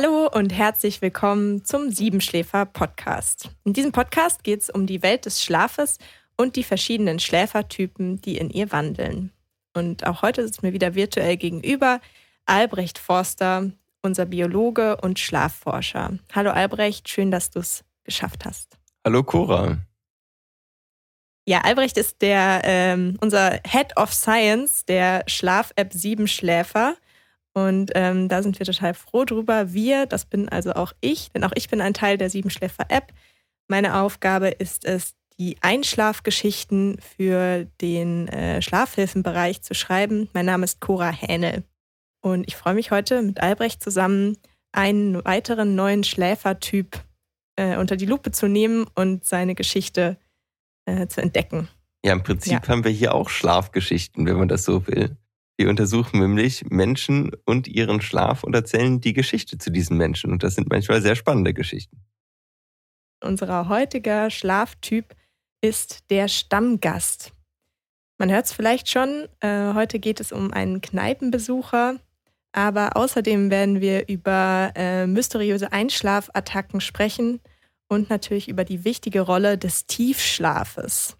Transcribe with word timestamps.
Hallo 0.00 0.28
und 0.32 0.50
herzlich 0.50 1.02
willkommen 1.02 1.64
zum 1.64 1.90
Siebenschläfer 1.90 2.66
Podcast. 2.66 3.50
In 3.64 3.72
diesem 3.72 3.90
Podcast 3.90 4.44
geht 4.44 4.60
es 4.60 4.70
um 4.70 4.86
die 4.86 5.02
Welt 5.02 5.26
des 5.26 5.42
Schlafes 5.42 5.98
und 6.36 6.54
die 6.54 6.62
verschiedenen 6.62 7.18
Schläfertypen, 7.18 8.20
die 8.20 8.38
in 8.38 8.48
ihr 8.48 8.70
wandeln. 8.70 9.32
Und 9.74 10.06
auch 10.06 10.22
heute 10.22 10.46
sitzt 10.46 10.62
mir 10.62 10.72
wieder 10.72 10.94
virtuell 10.94 11.36
gegenüber 11.36 12.00
Albrecht 12.46 13.00
Forster, 13.00 13.72
unser 14.00 14.26
Biologe 14.26 14.98
und 14.98 15.18
Schlafforscher. 15.18 16.16
Hallo 16.32 16.52
Albrecht, 16.52 17.08
schön, 17.08 17.32
dass 17.32 17.50
du 17.50 17.58
es 17.58 17.82
geschafft 18.04 18.44
hast. 18.44 18.78
Hallo 19.04 19.24
Cora. 19.24 19.78
Ja, 21.44 21.62
Albrecht 21.62 21.98
ist 21.98 22.22
der 22.22 22.60
ähm, 22.62 23.18
unser 23.20 23.58
Head 23.66 23.96
of 23.96 24.14
Science 24.14 24.84
der 24.84 25.24
Schlaf-App 25.26 25.92
Siebenschläfer. 25.92 26.94
Und 27.66 27.92
ähm, 27.94 28.28
da 28.28 28.42
sind 28.42 28.58
wir 28.58 28.66
total 28.66 28.94
froh 28.94 29.24
drüber. 29.24 29.72
Wir, 29.72 30.06
das 30.06 30.24
bin 30.24 30.48
also 30.48 30.72
auch 30.72 30.92
ich, 31.00 31.30
denn 31.32 31.44
auch 31.44 31.52
ich 31.54 31.68
bin 31.68 31.80
ein 31.80 31.94
Teil 31.94 32.18
der 32.18 32.30
Siebenschläfer-App. 32.30 33.12
Meine 33.68 34.00
Aufgabe 34.00 34.48
ist 34.48 34.84
es, 34.84 35.14
die 35.38 35.56
Einschlafgeschichten 35.60 36.98
für 37.00 37.66
den 37.80 38.28
äh, 38.28 38.60
Schlafhilfenbereich 38.60 39.62
zu 39.62 39.74
schreiben. 39.74 40.28
Mein 40.32 40.46
Name 40.46 40.64
ist 40.64 40.80
Cora 40.80 41.10
Hähnel. 41.10 41.64
Und 42.20 42.48
ich 42.48 42.56
freue 42.56 42.74
mich 42.74 42.90
heute 42.90 43.22
mit 43.22 43.40
Albrecht 43.40 43.82
zusammen, 43.82 44.36
einen 44.72 45.24
weiteren 45.24 45.74
neuen 45.74 46.02
Schläfertyp 46.02 47.00
äh, 47.56 47.76
unter 47.76 47.96
die 47.96 48.06
Lupe 48.06 48.32
zu 48.32 48.48
nehmen 48.48 48.86
und 48.94 49.24
seine 49.24 49.54
Geschichte 49.54 50.16
äh, 50.86 51.06
zu 51.06 51.20
entdecken. 51.20 51.68
Ja, 52.04 52.12
im 52.12 52.22
Prinzip 52.22 52.52
ja. 52.52 52.68
haben 52.68 52.84
wir 52.84 52.90
hier 52.90 53.14
auch 53.14 53.28
Schlafgeschichten, 53.28 54.26
wenn 54.26 54.36
man 54.36 54.48
das 54.48 54.64
so 54.64 54.86
will. 54.86 55.16
Wir 55.58 55.68
untersuchen 55.68 56.20
nämlich 56.20 56.64
Menschen 56.70 57.32
und 57.44 57.66
ihren 57.66 58.00
Schlaf 58.00 58.44
und 58.44 58.54
erzählen 58.54 59.00
die 59.00 59.12
Geschichte 59.12 59.58
zu 59.58 59.72
diesen 59.72 59.96
Menschen. 59.96 60.30
Und 60.30 60.44
das 60.44 60.54
sind 60.54 60.70
manchmal 60.70 61.02
sehr 61.02 61.16
spannende 61.16 61.52
Geschichten. 61.52 62.00
Unser 63.20 63.68
heutiger 63.68 64.30
Schlaftyp 64.30 65.16
ist 65.60 66.08
der 66.10 66.28
Stammgast. 66.28 67.32
Man 68.18 68.30
hört 68.30 68.46
es 68.46 68.52
vielleicht 68.52 68.88
schon, 68.88 69.26
äh, 69.40 69.74
heute 69.74 69.98
geht 69.98 70.20
es 70.20 70.30
um 70.30 70.52
einen 70.52 70.80
Kneipenbesucher, 70.80 71.96
aber 72.52 72.96
außerdem 72.96 73.50
werden 73.50 73.80
wir 73.80 74.08
über 74.08 74.72
äh, 74.76 75.08
mysteriöse 75.08 75.72
Einschlafattacken 75.72 76.80
sprechen 76.80 77.40
und 77.88 78.10
natürlich 78.10 78.48
über 78.48 78.64
die 78.64 78.84
wichtige 78.84 79.22
Rolle 79.22 79.58
des 79.58 79.86
Tiefschlafes. 79.86 81.16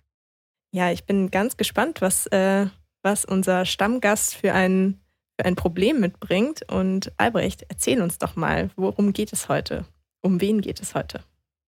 Ja, 0.70 0.92
ich 0.92 1.05
bin 1.06 1.33
ganz 1.33 1.56
gespannt, 1.56 2.00
was 2.00 2.27
äh, 2.28 2.66
was 3.02 3.24
unser 3.24 3.64
Stammgast 3.64 4.34
für 4.34 4.52
ein, 4.52 5.00
für 5.38 5.46
ein 5.46 5.56
Problem 5.56 6.00
mitbringt. 6.00 6.62
Und 6.70 7.12
Albrecht, 7.16 7.64
erzähl 7.68 8.02
uns 8.02 8.18
doch 8.18 8.36
mal, 8.36 8.70
worum 8.77 9.12
geht 9.12 9.32
es 9.32 9.48
heute? 9.48 9.84
Um 10.20 10.41
wen 10.41 10.60
geht 10.60 10.80
es 10.80 10.94
heute? 10.94 11.20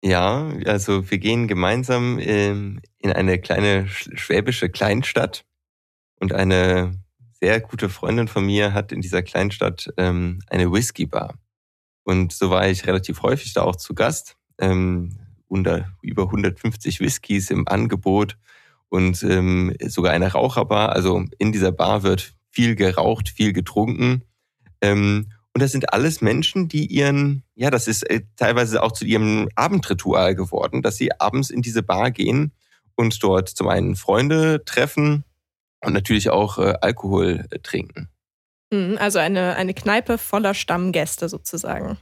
Ja, 0.03 0.51
also 0.67 1.11
wir 1.11 1.19
gehen 1.19 1.47
gemeinsam 1.47 2.19
ähm, 2.21 2.81
in 2.99 3.13
eine 3.13 3.39
kleine 3.39 3.87
schwäbische 3.89 4.71
Kleinstadt 4.71 5.45
und 6.19 6.33
eine 6.33 6.99
sehr 7.41 7.61
gute 7.61 7.89
Freundin 7.89 8.29
von 8.29 8.45
mir 8.45 8.73
hat 8.73 8.93
in 8.93 9.01
dieser 9.01 9.23
Kleinstadt 9.23 9.93
ähm, 9.97 10.41
eine 10.49 10.73
Whisky-Bar. 10.73 11.35
Und 12.03 12.33
so 12.33 12.51
war 12.51 12.69
ich 12.69 12.87
relativ 12.87 13.23
häufig 13.23 13.53
da 13.53 13.63
auch 13.63 13.77
zu 13.77 13.95
Gast. 13.95 14.37
Ähm, 14.59 15.17
unter 15.49 15.93
über 16.01 16.25
150 16.25 17.01
Whiskys 17.01 17.51
im 17.51 17.67
Angebot 17.67 18.39
und 18.91 19.23
ähm, 19.23 19.75
sogar 19.87 20.13
eine 20.13 20.33
Raucherbar. 20.33 20.91
Also 20.91 21.25
in 21.39 21.53
dieser 21.53 21.73
Bar 21.73 22.03
wird 22.03 22.35
viel 22.51 22.75
geraucht, 22.75 23.29
viel 23.29 23.53
getrunken. 23.53 24.25
Ähm, 24.83 25.31
und 25.55 25.63
das 25.63 25.73
sind 25.73 25.93
alles 25.93 26.21
Menschen, 26.21 26.69
die 26.69 26.87
ihren, 26.87 27.43
ja, 27.55 27.71
das 27.71 27.89
ist 27.89 28.09
äh, 28.09 28.23
teilweise 28.37 28.83
auch 28.83 28.93
zu 28.93 29.05
ihrem 29.05 29.49
Abendritual 29.55 30.35
geworden, 30.35 30.83
dass 30.83 30.97
sie 30.97 31.19
abends 31.19 31.51
in 31.51 31.63
diese 31.63 31.83
Bar 31.83 32.11
gehen 32.11 32.53
und 32.95 33.23
dort 33.23 33.49
zum 33.49 33.69
einen 33.69 33.97
Freunde 33.97 34.63
treffen 34.65 35.25
und 35.81 35.93
natürlich 35.93 36.31
auch 36.31 36.59
äh, 36.59 36.75
Alkohol 36.81 37.47
äh, 37.51 37.59
trinken. 37.61 38.09
Mhm, 38.73 38.99
also 39.01 39.19
eine, 39.19 39.57
eine 39.57 39.75
Kneipe 39.75 40.19
voller 40.19 40.55
Stammgäste 40.55 41.29
sozusagen. 41.29 41.99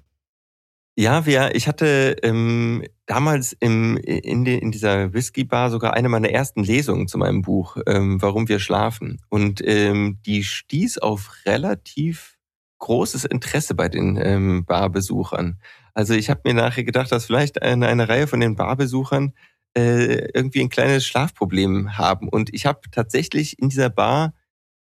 Ja, 1.01 1.27
wir, 1.27 1.55
ich 1.55 1.69
hatte 1.69 2.17
ähm, 2.25 2.83
damals 3.07 3.53
im, 3.61 3.97
in, 3.99 4.45
die, 4.45 4.59
in 4.59 4.73
dieser 4.73 5.13
Whisky-Bar 5.13 5.71
sogar 5.71 5.95
eine 5.95 6.09
meiner 6.09 6.31
ersten 6.31 6.65
Lesungen 6.65 7.07
zu 7.07 7.19
meinem 7.19 7.43
Buch, 7.43 7.77
ähm, 7.87 8.21
Warum 8.21 8.49
wir 8.49 8.59
schlafen. 8.59 9.21
Und 9.29 9.63
ähm, 9.65 10.19
die 10.27 10.43
stieß 10.43 10.99
auf 10.99 11.31
relativ 11.47 12.37
großes 12.79 13.27
Interesse 13.27 13.77
bei 13.77 13.89
den 13.89 14.17
ähm, 14.21 14.65
Barbesuchern. 14.65 15.61
Also 15.95 16.15
ich 16.15 16.31
habe 16.31 16.41
mir 16.43 16.55
nachher 16.55 16.83
gedacht, 16.83 17.13
dass 17.13 17.27
vielleicht 17.27 17.63
eine, 17.63 17.87
eine 17.87 18.09
Reihe 18.09 18.27
von 18.27 18.41
den 18.41 18.57
Barbesuchern 18.57 19.35
äh, 19.77 20.29
irgendwie 20.35 20.63
ein 20.63 20.69
kleines 20.69 21.07
Schlafproblem 21.07 21.97
haben. 21.97 22.29
Und 22.29 22.53
ich 22.53 22.67
habe 22.67 22.81
tatsächlich 22.91 23.61
in 23.61 23.69
dieser 23.69 23.91
Bar 23.91 24.35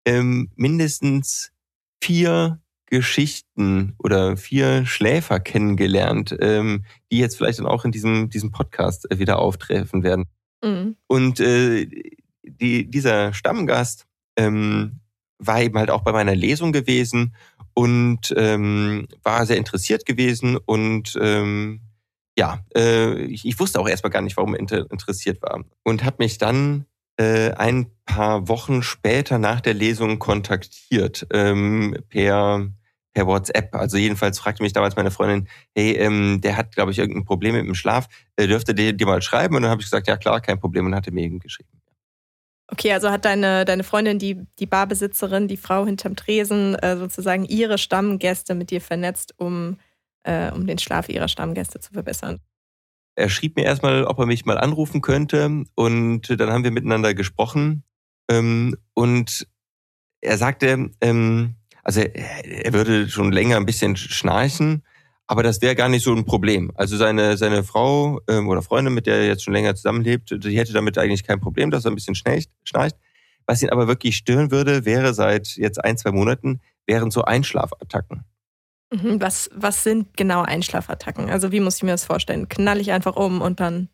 ähm, 0.06 0.52
mindestens 0.58 1.54
vier 2.04 2.61
Geschichten 2.92 3.96
oder 4.00 4.36
vier 4.36 4.86
Schläfer 4.86 5.40
kennengelernt, 5.40 6.36
ähm, 6.42 6.84
die 7.10 7.20
jetzt 7.20 7.38
vielleicht 7.38 7.60
dann 7.60 7.66
auch 7.66 7.86
in 7.86 7.92
diesem, 7.92 8.30
diesem 8.30 8.52
Podcast 8.52 9.10
äh, 9.10 9.18
wieder 9.18 9.40
auftreffen 9.40 10.04
werden. 10.04 10.26
Mhm. 10.62 10.98
Und 11.08 11.40
äh, 11.40 11.88
die, 12.44 12.92
dieser 12.92 13.34
Stammgast 13.34 14.08
ähm, 14.36 15.00
war 15.40 15.62
eben 15.62 15.78
halt 15.78 15.90
auch 15.90 16.02
bei 16.02 16.12
meiner 16.12 16.36
Lesung 16.36 16.74
gewesen 16.74 17.34
und 17.74 18.34
ähm, 18.36 19.08
war 19.24 19.46
sehr 19.46 19.58
interessiert 19.58 20.06
gewesen 20.06 20.58
und 20.58 21.18
ähm, 21.20 21.80
ja, 22.38 22.60
äh, 22.76 23.22
ich, 23.22 23.46
ich 23.46 23.58
wusste 23.58 23.80
auch 23.80 23.88
erstmal 23.88 24.12
gar 24.12 24.22
nicht, 24.22 24.36
warum 24.36 24.54
er 24.54 24.60
inter 24.60 24.92
interessiert 24.92 25.42
war 25.42 25.64
und 25.84 26.04
hat 26.04 26.20
mich 26.20 26.38
dann 26.38 26.86
äh, 27.16 27.52
ein 27.52 27.88
paar 28.06 28.50
Wochen 28.50 28.84
später 28.84 29.40
nach 29.40 29.62
der 29.62 29.76
Lesung 29.76 30.20
kontaktiert 30.20 31.26
ähm, 31.32 31.96
per 32.10 32.68
per 33.14 33.28
WhatsApp. 33.28 33.74
Also 33.76 33.98
jedenfalls 33.98 34.40
fragte 34.40 34.64
mich 34.64 34.74
damals 34.74 34.96
meine 34.96 35.12
Freundin, 35.12 35.48
hey, 35.76 35.94
ähm, 35.94 36.42
der 36.42 36.58
hat, 36.58 36.74
glaube 36.74 36.92
ich, 36.92 37.00
irgendein 37.00 37.26
Problem 37.26 37.56
mit 37.56 37.66
dem 37.66 37.76
Schlaf. 37.76 38.08
Äh, 38.36 38.48
dürfte 38.48 38.74
der 38.74 38.94
dir 38.94 39.06
mal 39.06 39.22
schreiben? 39.22 39.56
Und 39.56 39.64
dann 39.64 39.72
habe 39.72 39.82
ich 39.82 39.88
gesagt, 39.88 40.08
ja 40.08 40.18
klar, 40.18 40.42
kein 40.42 40.60
Problem. 40.60 40.86
Und 40.86 40.96
hat 40.96 41.08
er 41.08 41.14
mir 41.14 41.24
eben 41.24 41.40
geschrieben. 41.40 41.70
Okay, 42.68 42.94
also 42.94 43.12
hat 43.12 43.26
deine, 43.26 43.66
deine 43.66 43.84
Freundin, 43.84 44.18
die, 44.18 44.48
die 44.60 44.66
Barbesitzerin, 44.66 45.50
die 45.50 45.58
Frau 45.58 45.86
hinterm 45.86 46.16
Tresen, 46.16 46.76
äh, 46.76 46.96
sozusagen 46.96 47.44
ihre 47.44 47.78
Stammgäste 47.78 48.56
mit 48.56 48.72
dir 48.72 48.80
vernetzt, 48.80 49.34
um, 49.38 49.78
äh, 50.24 50.52
um 50.52 50.66
den 50.66 50.78
Schlaf 50.78 51.10
ihrer 51.10 51.28
Stammgäste 51.28 51.82
zu 51.82 51.92
verbessern. 51.92 52.40
Er 53.16 53.28
schrieb 53.28 53.58
mir 53.58 53.66
erstmal, 53.66 54.06
ob 54.06 54.20
er 54.20 54.26
mich 54.26 54.46
mal 54.46 54.58
anrufen 54.58 55.02
könnte. 55.02 55.66
Und 55.76 56.40
dann 56.40 56.50
haben 56.50 56.64
wir 56.64 56.72
miteinander 56.72 57.14
gesprochen. 57.14 57.84
Ähm, 58.30 58.78
und 58.94 59.48
er 60.22 60.38
sagte, 60.38 60.92
ähm, 61.02 61.56
also 61.84 62.02
er 62.02 62.74
würde 62.74 63.10
schon 63.10 63.32
länger 63.32 63.58
ein 63.58 63.66
bisschen 63.66 63.96
schnarchen, 63.96 64.84
aber 65.28 65.44
das 65.44 65.62
wäre 65.62 65.76
gar 65.76 65.90
nicht 65.90 66.04
so 66.04 66.14
ein 66.14 66.26
Problem. 66.26 66.72
Also 66.76 66.98
seine, 66.98 67.38
seine 67.38 67.64
Frau 67.64 68.20
ähm, 68.28 68.50
oder 68.50 68.62
Freundin, 68.62 68.94
mit 68.94 69.08
der 69.08 69.18
er 69.18 69.28
jetzt 69.28 69.44
schon 69.44 69.54
länger 69.54 69.76
zusammenlebt, 69.76 70.44
die 70.44 70.58
hätte 70.58 70.74
damit 70.74 70.98
eigentlich 70.98 71.24
kein 71.24 71.40
Problem, 71.40 71.72
dass 71.72 71.86
er 71.86 71.92
ein 71.92 71.96
bisschen 71.96 72.16
schnarcht. 72.16 72.50
schnarcht. 72.64 72.98
Was 73.46 73.62
ihn 73.62 73.70
aber 73.70 73.88
wirklich 73.88 74.18
stören 74.18 74.52
würde, 74.52 74.86
wäre 74.86 75.14
seit 75.14 75.56
jetzt 75.56 75.84
ein, 75.84 75.98
zwei 75.98 76.12
Monaten, 76.12 76.62
wären 76.86 77.12
so 77.12 77.24
Einschlafattacken. 77.24 78.26
Mhm, 78.94 79.22
was, 79.22 79.50
was 79.54 79.84
sind 79.84 80.18
genau 80.18 80.42
Einschlafattacken? 80.42 81.30
Also 81.30 81.52
wie 81.52 81.62
muss 81.62 81.78
ich 81.78 81.84
mir 81.84 81.92
das 81.92 82.06
vorstellen? 82.06 82.50
Knall 82.50 82.80
ich 82.82 82.92
einfach 82.92 83.16
um 83.16 83.42
und 83.42 83.60
dann 83.60 83.90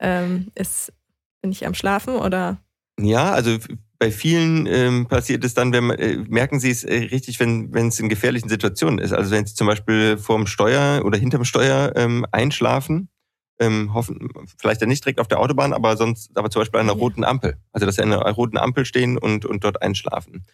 ähm, 0.00 0.50
ist, 0.54 0.92
bin 1.40 1.52
ich 1.52 1.66
am 1.66 1.74
Schlafen 1.74 2.16
oder? 2.16 2.58
Ja, 2.98 3.32
also 3.32 3.58
bei 3.98 4.10
vielen 4.10 4.66
ähm, 4.66 5.06
passiert 5.06 5.44
es 5.44 5.54
dann, 5.54 5.72
wenn 5.72 5.84
man, 5.84 5.98
äh, 5.98 6.16
merken 6.28 6.60
sie 6.60 6.70
es 6.70 6.84
äh, 6.84 6.94
richtig, 6.94 7.40
wenn 7.40 7.72
wenn 7.72 7.88
es 7.88 8.00
in 8.00 8.08
gefährlichen 8.08 8.48
Situationen 8.48 8.98
ist. 8.98 9.12
Also 9.12 9.30
wenn 9.30 9.46
sie 9.46 9.54
zum 9.54 9.66
Beispiel 9.66 10.18
vorm 10.18 10.46
Steuer 10.46 11.02
oder 11.04 11.18
hinterm 11.18 11.44
Steuer 11.44 11.92
ähm, 11.96 12.26
einschlafen, 12.32 13.08
ähm, 13.60 13.94
hoffen, 13.94 14.28
vielleicht 14.58 14.80
ja 14.80 14.86
nicht 14.86 15.04
direkt 15.04 15.20
auf 15.20 15.28
der 15.28 15.38
Autobahn, 15.40 15.72
aber 15.72 15.96
sonst, 15.96 16.36
aber 16.36 16.50
zum 16.50 16.60
Beispiel 16.60 16.80
an 16.80 16.90
einer 16.90 16.98
roten 16.98 17.24
Ampel. 17.24 17.56
Also 17.72 17.86
dass 17.86 17.96
sie 17.96 18.02
an 18.02 18.12
einer 18.12 18.30
roten 18.32 18.58
Ampel 18.58 18.84
stehen 18.84 19.16
und 19.16 19.46
und 19.46 19.64
dort 19.64 19.80
einschlafen. 19.82 20.44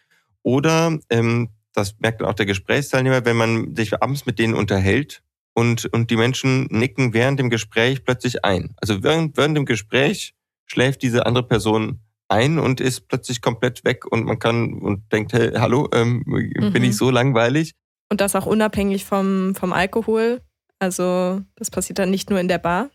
Oder 0.43 0.98
ähm, 1.10 1.48
das 1.72 1.98
merkt 1.98 2.22
auch 2.22 2.34
der 2.34 2.46
Gesprächsteilnehmer, 2.46 3.25
wenn 3.25 3.36
man 3.36 3.75
sich 3.75 4.00
abends 4.02 4.26
mit 4.26 4.38
denen 4.38 4.54
unterhält 4.54 5.22
und 5.54 5.86
und 5.86 6.10
die 6.10 6.16
Menschen 6.16 6.66
nicken 6.70 7.14
während 7.14 7.40
dem 7.40 7.48
Gespräch 7.50 8.04
plötzlich 8.04 8.44
ein. 8.44 8.75
Also 8.81 9.02
während 9.02 9.36
während 9.36 9.56
dem 9.56 9.64
Gespräch 9.64 10.34
schläft 10.66 11.02
diese 11.02 11.26
andere 11.26 11.46
Person 11.46 12.00
ein 12.31 12.59
und 12.59 12.81
ist 12.81 13.09
plötzlich 13.09 13.43
komplett 13.43 13.85
weg 13.85 14.06
und 14.11 14.25
man 14.25 14.38
kann 14.38 14.75
und 14.75 15.12
denkt, 15.12 15.32
hey, 15.32 15.53
hallo, 15.53 15.88
ähm, 15.93 16.23
mhm. 16.27 16.73
bin 16.73 16.85
ich 16.85 16.97
so 16.97 17.11
langweilig? 17.11 17.75
Und 18.09 18.21
das 18.21 18.37
auch 18.37 18.47
unabhängig 18.47 19.05
vom, 19.05 19.55
vom 19.55 19.73
Alkohol. 19.73 20.41
Also 20.79 21.43
das 21.56 21.71
passiert 21.71 21.99
dann 21.99 22.11
nicht 22.11 22.31
nur 22.31 22.41
in 22.41 22.49
der 22.49 22.59
Bar. 22.59 22.91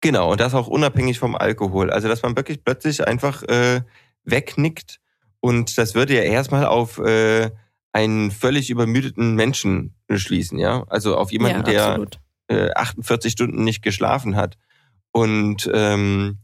Genau, 0.00 0.32
und 0.32 0.40
das 0.40 0.54
auch 0.54 0.66
unabhängig 0.66 1.18
vom 1.18 1.34
Alkohol. 1.36 1.90
Also 1.90 2.08
dass 2.08 2.22
man 2.22 2.36
wirklich 2.36 2.64
plötzlich 2.64 3.06
einfach 3.06 3.42
äh, 3.44 3.82
wegnickt 4.24 5.00
und 5.40 5.76
das 5.78 5.94
würde 5.94 6.14
ja 6.14 6.22
erstmal 6.22 6.66
auf 6.66 6.98
äh, 6.98 7.50
einen 7.92 8.30
völlig 8.30 8.70
übermüdeten 8.70 9.34
Menschen 9.34 9.94
schließen, 10.10 10.58
ja. 10.58 10.84
Also 10.88 11.16
auf 11.16 11.32
jemanden, 11.32 11.70
ja, 11.70 11.98
der 11.98 12.06
äh, 12.48 12.70
48 12.74 13.32
Stunden 13.32 13.64
nicht 13.64 13.82
geschlafen 13.82 14.36
hat. 14.36 14.58
Und, 15.12 15.68
ähm, 15.72 16.38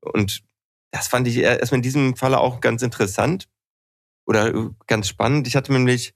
und 0.00 0.42
das 0.92 1.08
fand 1.08 1.26
ich 1.26 1.38
erstmal 1.38 1.78
in 1.78 1.82
diesem 1.82 2.16
Falle 2.16 2.38
auch 2.38 2.60
ganz 2.60 2.82
interessant 2.82 3.48
oder 4.26 4.54
äh, 4.54 4.68
ganz 4.86 5.08
spannend. 5.08 5.48
Ich 5.48 5.56
hatte 5.56 5.72
nämlich, 5.72 6.14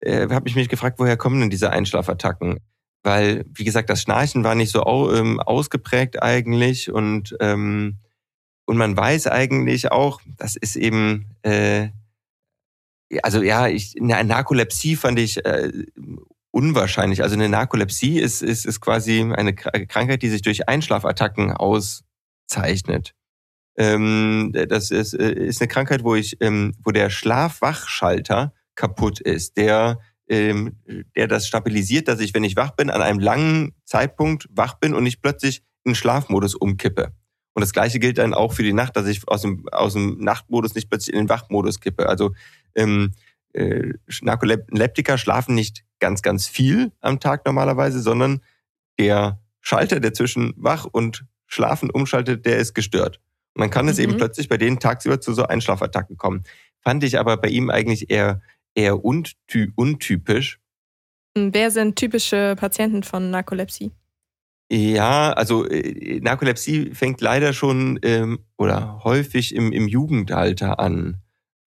äh, 0.00 0.28
habe 0.28 0.48
ich 0.48 0.56
mich 0.56 0.68
gefragt, 0.68 0.98
woher 0.98 1.16
kommen 1.16 1.40
denn 1.40 1.50
diese 1.50 1.70
Einschlafattacken? 1.70 2.60
Weil, 3.02 3.46
wie 3.54 3.64
gesagt, 3.64 3.88
das 3.88 4.02
Schnarchen 4.02 4.44
war 4.44 4.54
nicht 4.54 4.72
so 4.72 4.84
ähm, 5.14 5.40
ausgeprägt 5.40 6.22
eigentlich 6.22 6.92
und 6.92 7.36
ähm, 7.40 7.98
und 8.66 8.76
man 8.76 8.94
weiß 8.94 9.28
eigentlich 9.28 9.92
auch, 9.92 10.20
das 10.36 10.54
ist 10.54 10.76
eben 10.76 11.30
äh, 11.40 11.88
also 13.22 13.42
ja, 13.42 13.68
ich, 13.68 13.94
eine 14.00 14.22
Narkolepsie 14.24 14.96
fand 14.96 15.18
ich 15.18 15.44
äh, 15.44 15.72
unwahrscheinlich. 16.50 17.22
Also 17.22 17.34
eine 17.34 17.48
Narkolepsie 17.48 18.18
ist, 18.18 18.42
ist, 18.42 18.66
ist 18.66 18.80
quasi 18.80 19.20
eine 19.22 19.54
Krankheit, 19.54 20.22
die 20.22 20.28
sich 20.28 20.42
durch 20.42 20.68
Einschlafattacken 20.68 21.52
auszeichnet. 21.52 23.14
Ähm, 23.78 24.52
das 24.68 24.90
ist, 24.90 25.14
äh, 25.14 25.32
ist 25.32 25.60
eine 25.60 25.68
Krankheit, 25.68 26.02
wo 26.02 26.16
ich, 26.16 26.36
ähm, 26.40 26.74
wo 26.82 26.90
der 26.90 27.10
Schlafwachschalter 27.10 28.52
kaputt 28.74 29.20
ist, 29.20 29.56
der, 29.56 30.00
ähm, 30.28 30.76
der 31.14 31.28
das 31.28 31.46
stabilisiert, 31.46 32.08
dass 32.08 32.18
ich, 32.18 32.34
wenn 32.34 32.42
ich 32.42 32.56
wach 32.56 32.72
bin, 32.72 32.90
an 32.90 33.02
einem 33.02 33.20
langen 33.20 33.72
Zeitpunkt 33.84 34.48
wach 34.50 34.74
bin 34.74 34.94
und 34.94 35.04
nicht 35.04 35.22
plötzlich 35.22 35.62
in 35.84 35.94
Schlafmodus 35.94 36.56
umkippe. 36.56 37.12
Und 37.54 37.60
das 37.60 37.72
Gleiche 37.72 38.00
gilt 38.00 38.18
dann 38.18 38.34
auch 38.34 38.52
für 38.52 38.64
die 38.64 38.72
Nacht, 38.72 38.96
dass 38.96 39.06
ich 39.06 39.26
aus 39.28 39.42
dem, 39.42 39.68
aus 39.70 39.92
dem 39.92 40.18
Nachtmodus 40.18 40.74
nicht 40.74 40.90
plötzlich 40.90 41.14
in 41.14 41.22
den 41.22 41.28
Wachmodus 41.28 41.78
kippe. 41.80 42.08
Also 42.08 42.32
ähm, 42.74 43.12
äh, 43.52 43.92
Narkoleptiker 44.22 45.18
schlafen 45.18 45.54
nicht 45.54 45.84
ganz, 46.00 46.22
ganz 46.22 46.48
viel 46.48 46.92
am 47.00 47.20
Tag 47.20 47.46
normalerweise, 47.46 48.00
sondern 48.00 48.40
der 48.98 49.40
Schalter, 49.60 50.00
der 50.00 50.14
zwischen 50.14 50.52
wach 50.56 50.84
und 50.84 51.26
schlafen 51.46 51.90
umschaltet, 51.90 52.44
der 52.44 52.58
ist 52.58 52.74
gestört. 52.74 53.20
Und 53.58 53.62
dann 53.62 53.70
kann 53.70 53.86
mhm. 53.86 53.90
es 53.90 53.98
eben 53.98 54.12
mhm. 54.12 54.18
plötzlich 54.18 54.48
bei 54.48 54.56
denen 54.56 54.78
tagsüber 54.78 55.20
zu 55.20 55.34
so 55.34 55.42
Einschlafattacken 55.42 56.16
kommen. 56.16 56.44
Fand 56.80 57.02
ich 57.02 57.18
aber 57.18 57.36
bei 57.38 57.48
ihm 57.48 57.70
eigentlich 57.70 58.08
eher, 58.08 58.40
eher 58.76 59.04
untypisch. 59.04 60.60
Wer 61.34 61.72
sind 61.72 61.96
typische 61.96 62.54
Patienten 62.56 63.02
von 63.02 63.32
Narkolepsie? 63.32 63.90
Ja, 64.70 65.32
also 65.32 65.66
äh, 65.66 66.20
Narkolepsie 66.20 66.94
fängt 66.94 67.20
leider 67.20 67.52
schon 67.52 67.98
ähm, 68.02 68.44
oder 68.56 69.00
häufig 69.02 69.52
im, 69.56 69.72
im 69.72 69.88
Jugendalter 69.88 70.78
an. 70.78 71.16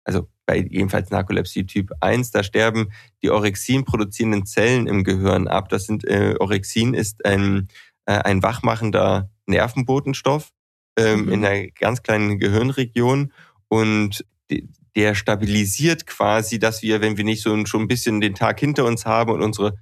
Also 0.05 0.29
bei 0.45 0.59
jedenfalls 0.59 1.09
Narkolepsie 1.09 1.65
Typ 1.65 1.91
1, 1.99 2.31
da 2.31 2.41
sterben 2.41 2.93
die 3.21 3.31
Orexin 3.31 3.83
produzierenden 3.83 4.45
Zellen 4.45 4.87
im 4.87 5.03
Gehirn 5.03 5.49
ab. 5.49 5.67
Das 5.67 5.87
sind 5.87 6.05
äh, 6.05 6.35
Orexin 6.39 6.93
ist 6.93 7.25
ein, 7.25 7.67
äh, 8.05 8.13
ein 8.13 8.43
wachmachender 8.43 9.29
Nervenbotenstoff 9.45 10.53
ähm, 10.97 11.25
mhm. 11.25 11.31
in 11.31 11.45
einer 11.45 11.67
ganz 11.67 12.03
kleinen 12.03 12.39
Gehirnregion 12.39 13.31
und 13.67 14.25
der 14.95 15.15
stabilisiert 15.15 16.05
quasi, 16.05 16.59
dass 16.59 16.81
wir, 16.81 17.01
wenn 17.01 17.17
wir 17.17 17.23
nicht 17.23 17.41
so 17.41 17.65
schon 17.65 17.83
ein 17.83 17.87
bisschen 17.87 18.19
den 18.19 18.35
Tag 18.35 18.59
hinter 18.59 18.85
uns 18.85 19.05
haben 19.05 19.31
und 19.31 19.41
unsere 19.41 19.77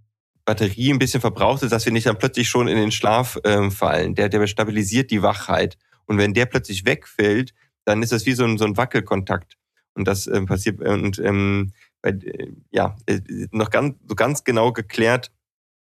Batterie 0.45 0.91
ein 0.91 0.99
bisschen 0.99 1.21
verbraucht 1.21 1.63
ist, 1.63 1.71
dass 1.71 1.85
wir 1.85 1.93
nicht 1.93 2.07
dann 2.07 2.17
plötzlich 2.17 2.49
schon 2.49 2.67
in 2.67 2.77
den 2.77 2.91
Schlaf 2.91 3.37
ähm, 3.43 3.71
fallen. 3.71 4.15
Der, 4.15 4.29
der 4.29 4.45
stabilisiert 4.47 5.11
die 5.11 5.21
Wachheit. 5.21 5.77
Und 6.05 6.17
wenn 6.17 6.33
der 6.33 6.45
plötzlich 6.45 6.85
wegfällt, 6.85 7.53
dann 7.85 8.01
ist 8.03 8.11
das 8.11 8.25
wie 8.25 8.33
so 8.33 8.45
ein, 8.45 8.57
so 8.57 8.65
ein 8.65 8.77
Wackelkontakt. 8.77 9.57
Und 9.93 10.07
das 10.07 10.27
ähm, 10.27 10.45
passiert 10.45 10.81
und 10.81 11.19
ähm, 11.19 11.71
bei, 12.01 12.11
äh, 12.11 12.51
ja 12.71 12.95
äh, 13.05 13.19
noch 13.51 13.69
ganz 13.69 13.95
so 14.07 14.15
ganz 14.15 14.43
genau 14.43 14.71
geklärt. 14.71 15.31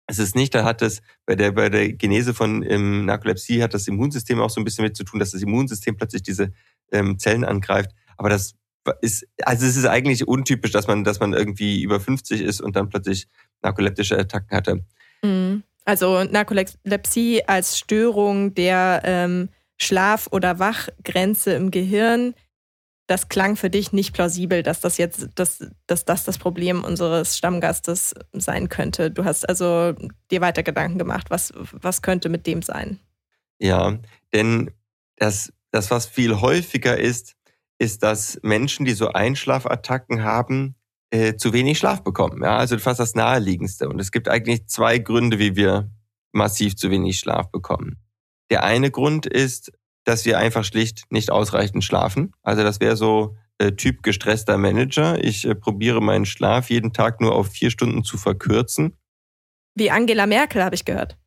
Es 0.08 0.20
ist 0.20 0.36
nicht, 0.36 0.56
da 0.56 0.64
hat 0.64 0.82
es 0.82 1.02
bei 1.26 1.36
der 1.36 1.52
bei 1.52 1.70
der 1.70 1.94
Genese 1.94 2.34
von 2.34 2.64
ähm, 2.64 3.06
Narkolepsie 3.06 3.62
hat 3.62 3.74
das 3.74 3.88
Immunsystem 3.88 4.40
auch 4.40 4.50
so 4.50 4.62
ein 4.62 4.64
bisschen 4.64 4.84
mit 4.84 4.96
zu 4.96 5.04
tun, 5.04 5.20
dass 5.20 5.32
das 5.32 5.42
Immunsystem 5.42 5.98
plötzlich 5.98 6.24
diese 6.24 6.54
ähm, 6.92 7.20
Zellen 7.20 7.44
angreift. 7.44 7.92
Aber 8.16 8.30
das 8.30 8.56
ist 9.02 9.28
also 9.44 9.66
es 9.66 9.76
ist 9.76 9.86
eigentlich 9.86 10.28
untypisch, 10.28 10.72
dass 10.72 10.88
man 10.88 11.04
dass 11.04 11.20
man 11.20 11.34
irgendwie 11.34 11.82
über 11.82 12.00
50 12.00 12.42
ist 12.42 12.62
und 12.62 12.76
dann 12.78 12.90
plötzlich 12.90 13.28
narkoleptische 13.62 14.18
Attacken 14.18 14.56
hatte. 14.56 14.86
Mhm. 15.24 15.64
Also 15.84 16.24
Narkolepsie 16.24 17.44
als 17.46 17.78
Störung 17.78 18.54
der 18.54 19.02
ähm, 19.06 19.50
Schlaf- 19.78 20.28
oder 20.32 20.60
Wachgrenze 20.60 21.54
im 21.54 21.72
Gehirn 21.72 22.34
das 23.08 23.30
klang 23.30 23.56
für 23.56 23.70
dich 23.70 23.94
nicht 23.94 24.14
plausibel, 24.14 24.64
dass 24.64 24.82
das 24.82 24.98
jetzt, 24.98 25.30
dass, 25.36 25.66
dass 25.88 26.06
das 26.06 26.26
das 26.26 26.38
Problem 26.38 26.84
unseres 26.84 27.38
Stammgastes 27.38 28.14
sein 28.34 28.68
könnte. 28.70 29.10
Du 29.10 29.24
hast 29.24 29.48
also 29.48 29.94
dir 30.30 30.42
weiter 30.42 30.62
Gedanken 30.62 30.98
gemacht, 30.98 31.30
was, 31.30 31.54
was 31.72 32.02
könnte 32.02 32.28
mit 32.30 32.46
dem 32.46 32.62
sein? 32.62 33.00
Ja, 33.60 33.98
denn 34.34 34.72
das, 35.16 35.54
das, 35.72 35.90
was 35.90 36.06
viel 36.06 36.42
häufiger 36.42 36.98
ist, 36.98 37.36
ist, 37.80 38.04
dass 38.04 38.40
Menschen, 38.44 38.86
die 38.86 38.94
so 38.94 39.10
Einschlafattacken 39.10 40.24
haben, 40.24 40.76
äh, 41.10 41.36
zu 41.36 41.54
wenig 41.54 41.78
Schlaf 41.78 42.04
bekommen. 42.04 42.44
Ja, 42.44 42.58
also 42.58 42.78
fast 42.78 43.00
das 43.00 43.16
Naheliegendste. 43.16 43.88
Und 43.88 44.00
es 44.00 44.12
gibt 44.12 44.28
eigentlich 44.28 44.68
zwei 44.68 44.98
Gründe, 44.98 45.40
wie 45.40 45.56
wir 45.56 45.90
massiv 46.34 46.76
zu 46.76 46.92
wenig 46.92 47.20
Schlaf 47.20 47.50
bekommen. 47.52 47.98
Der 48.50 48.64
eine 48.64 48.92
Grund 48.92 49.26
ist, 49.26 49.72
dass 50.08 50.24
wir 50.24 50.38
einfach 50.38 50.64
schlicht 50.64 51.04
nicht 51.10 51.32
ausreichend 51.32 51.84
schlafen. 51.84 52.32
Also 52.42 52.64
das 52.64 52.80
wäre 52.80 52.96
so 52.96 53.36
äh, 53.58 53.74
Typ 53.74 54.04
gestresster 54.04 54.58
Manager. 54.58 55.22
Ich 55.22 55.46
äh, 55.46 55.54
probiere 55.54 56.02
meinen 56.02 56.26
Schlaf 56.26 56.70
jeden 56.70 56.94
Tag 56.94 57.20
nur 57.20 57.36
auf 57.36 57.50
vier 57.50 57.72
Stunden 57.72 58.06
zu 58.06 58.18
verkürzen. 58.18 58.96
Wie 59.76 59.92
Angela 59.92 60.26
Merkel, 60.26 60.64
habe 60.64 60.76
ich 60.76 60.86
gehört. 60.86 61.18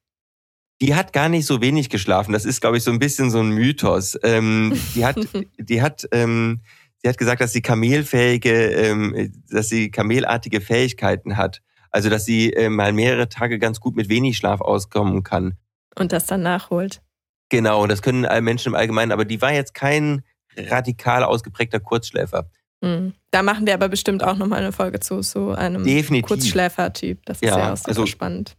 Die 0.81 0.95
hat 0.95 1.13
gar 1.13 1.29
nicht 1.29 1.45
so 1.45 1.61
wenig 1.61 1.91
geschlafen. 1.91 2.33
Das 2.33 2.47
ist, 2.47 2.63
glaube 2.63 2.79
ich, 2.79 2.83
so 2.83 2.91
ein 2.91 2.99
bisschen 2.99 3.31
so 3.31 3.41
ein 3.41 3.51
Mythos. 3.51 4.19
Ähm, 4.23 4.73
die 4.95 5.05
hat, 5.05 5.19
die 5.59 5.83
hat, 5.83 6.09
ähm, 6.13 6.63
sie 7.03 7.09
hat 7.11 7.19
gesagt, 7.19 7.43
dass 7.43 7.53
sie 7.53 7.61
kamelfähige, 7.61 8.71
ähm, 8.71 9.31
dass 9.51 9.69
sie 9.69 9.91
kamelartige 9.91 10.63
Fähigkeiten 10.63 11.37
hat. 11.37 11.61
Also, 11.91 12.09
dass 12.09 12.25
sie 12.25 12.55
äh, 12.55 12.71
mal 12.71 12.95
mehrere 12.95 13.29
Tage 13.29 13.59
ganz 13.59 13.79
gut 13.79 13.95
mit 13.95 14.09
wenig 14.09 14.39
Schlaf 14.39 14.63
auskommen 14.63 15.23
kann. 15.23 15.59
Und 15.99 16.13
das 16.13 16.25
dann 16.25 16.41
nachholt. 16.43 17.03
Genau, 17.51 17.87
das 17.87 18.01
können 18.01 18.25
alle 18.25 18.41
Menschen 18.41 18.71
im 18.71 18.75
Allgemeinen, 18.75 19.13
aber 19.13 19.25
die 19.25 19.43
war 19.43 19.53
jetzt 19.53 19.75
kein 19.75 20.23
radikal 20.57 21.25
ausgeprägter 21.25 21.81
Kurzschläfer. 21.81 22.49
Mhm. 22.81 23.13
Da 23.31 23.43
machen 23.43 23.67
wir 23.67 23.75
aber 23.75 23.89
bestimmt 23.89 24.25
auch 24.25 24.37
nochmal 24.37 24.61
eine 24.61 24.73
Folge 24.73 25.01
zu, 25.01 25.23
so 25.23 25.51
einem. 25.53 25.85
Kurzschläfer-Typ. 26.23 27.25
Das 27.27 27.39
ist 27.39 27.49
ja, 27.49 27.59
ja 27.59 27.73
auch 27.73 27.77
super 27.77 27.89
also, 27.89 28.07
spannend. 28.07 28.57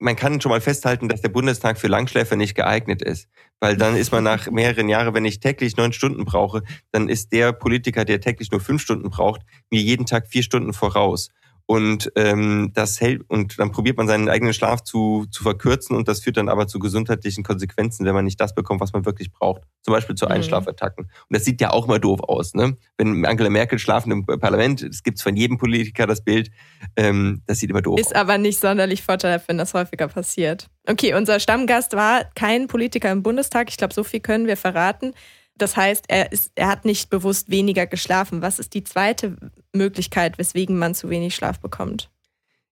Man 0.00 0.16
kann 0.16 0.40
schon 0.40 0.50
mal 0.50 0.60
festhalten, 0.60 1.08
dass 1.08 1.22
der 1.22 1.28
Bundestag 1.28 1.78
für 1.78 1.88
Langschläfer 1.88 2.36
nicht 2.36 2.54
geeignet 2.54 3.02
ist. 3.02 3.28
Weil 3.60 3.76
dann 3.76 3.96
ist 3.96 4.12
man 4.12 4.22
nach 4.22 4.48
mehreren 4.48 4.88
Jahren, 4.88 5.12
wenn 5.12 5.24
ich 5.24 5.40
täglich 5.40 5.76
neun 5.76 5.92
Stunden 5.92 6.24
brauche, 6.24 6.62
dann 6.92 7.08
ist 7.08 7.32
der 7.32 7.52
Politiker, 7.52 8.04
der 8.04 8.20
täglich 8.20 8.52
nur 8.52 8.60
fünf 8.60 8.80
Stunden 8.80 9.10
braucht, 9.10 9.42
mir 9.70 9.80
jeden 9.80 10.06
Tag 10.06 10.28
vier 10.28 10.44
Stunden 10.44 10.72
voraus. 10.72 11.30
Und 11.70 12.10
ähm, 12.16 12.70
das 12.72 12.98
hält 12.98 13.28
und 13.28 13.58
dann 13.58 13.72
probiert 13.72 13.98
man 13.98 14.06
seinen 14.06 14.30
eigenen 14.30 14.54
Schlaf 14.54 14.82
zu, 14.82 15.26
zu 15.30 15.42
verkürzen 15.42 15.94
und 15.96 16.08
das 16.08 16.20
führt 16.20 16.38
dann 16.38 16.48
aber 16.48 16.66
zu 16.66 16.78
gesundheitlichen 16.78 17.44
Konsequenzen, 17.44 18.06
wenn 18.06 18.14
man 18.14 18.24
nicht 18.24 18.40
das 18.40 18.54
bekommt, 18.54 18.80
was 18.80 18.94
man 18.94 19.04
wirklich 19.04 19.30
braucht. 19.30 19.64
Zum 19.82 19.92
Beispiel 19.92 20.16
zu 20.16 20.24
mhm. 20.24 20.32
Einschlafattacken. 20.32 21.04
Und 21.04 21.12
das 21.28 21.44
sieht 21.44 21.60
ja 21.60 21.70
auch 21.70 21.86
mal 21.86 22.00
doof 22.00 22.20
aus, 22.22 22.54
ne? 22.54 22.78
Wenn 22.96 23.26
Angela 23.26 23.50
Merkel 23.50 23.78
schlafen 23.78 24.10
im 24.12 24.24
Parlament, 24.24 24.80
es 24.80 25.02
gibt 25.02 25.20
von 25.20 25.36
jedem 25.36 25.58
Politiker 25.58 26.06
das 26.06 26.24
Bild, 26.24 26.50
ähm, 26.96 27.42
das 27.46 27.58
sieht 27.58 27.68
immer 27.68 27.82
doof 27.82 28.00
Ist 28.00 28.06
aus. 28.06 28.12
Ist 28.12 28.16
aber 28.16 28.38
nicht 28.38 28.58
sonderlich 28.58 29.02
vorteilhaft, 29.02 29.46
wenn 29.48 29.58
das 29.58 29.74
häufiger 29.74 30.08
passiert. 30.08 30.70
Okay, 30.86 31.12
unser 31.12 31.38
Stammgast 31.38 31.92
war 31.92 32.24
kein 32.34 32.68
Politiker 32.68 33.12
im 33.12 33.22
Bundestag. 33.22 33.68
Ich 33.68 33.76
glaube, 33.76 33.92
so 33.92 34.04
viel 34.04 34.20
können 34.20 34.46
wir 34.46 34.56
verraten. 34.56 35.12
Das 35.54 35.76
heißt, 35.76 36.06
er, 36.08 36.32
ist, 36.32 36.52
er 36.54 36.68
hat 36.68 36.86
nicht 36.86 37.10
bewusst 37.10 37.50
weniger 37.50 37.86
geschlafen. 37.86 38.40
Was 38.40 38.58
ist 38.58 38.72
die 38.72 38.84
zweite 38.84 39.36
Möglichkeit, 39.72 40.38
weswegen 40.38 40.78
man 40.78 40.94
zu 40.94 41.10
wenig 41.10 41.34
Schlaf 41.34 41.60
bekommt? 41.60 42.10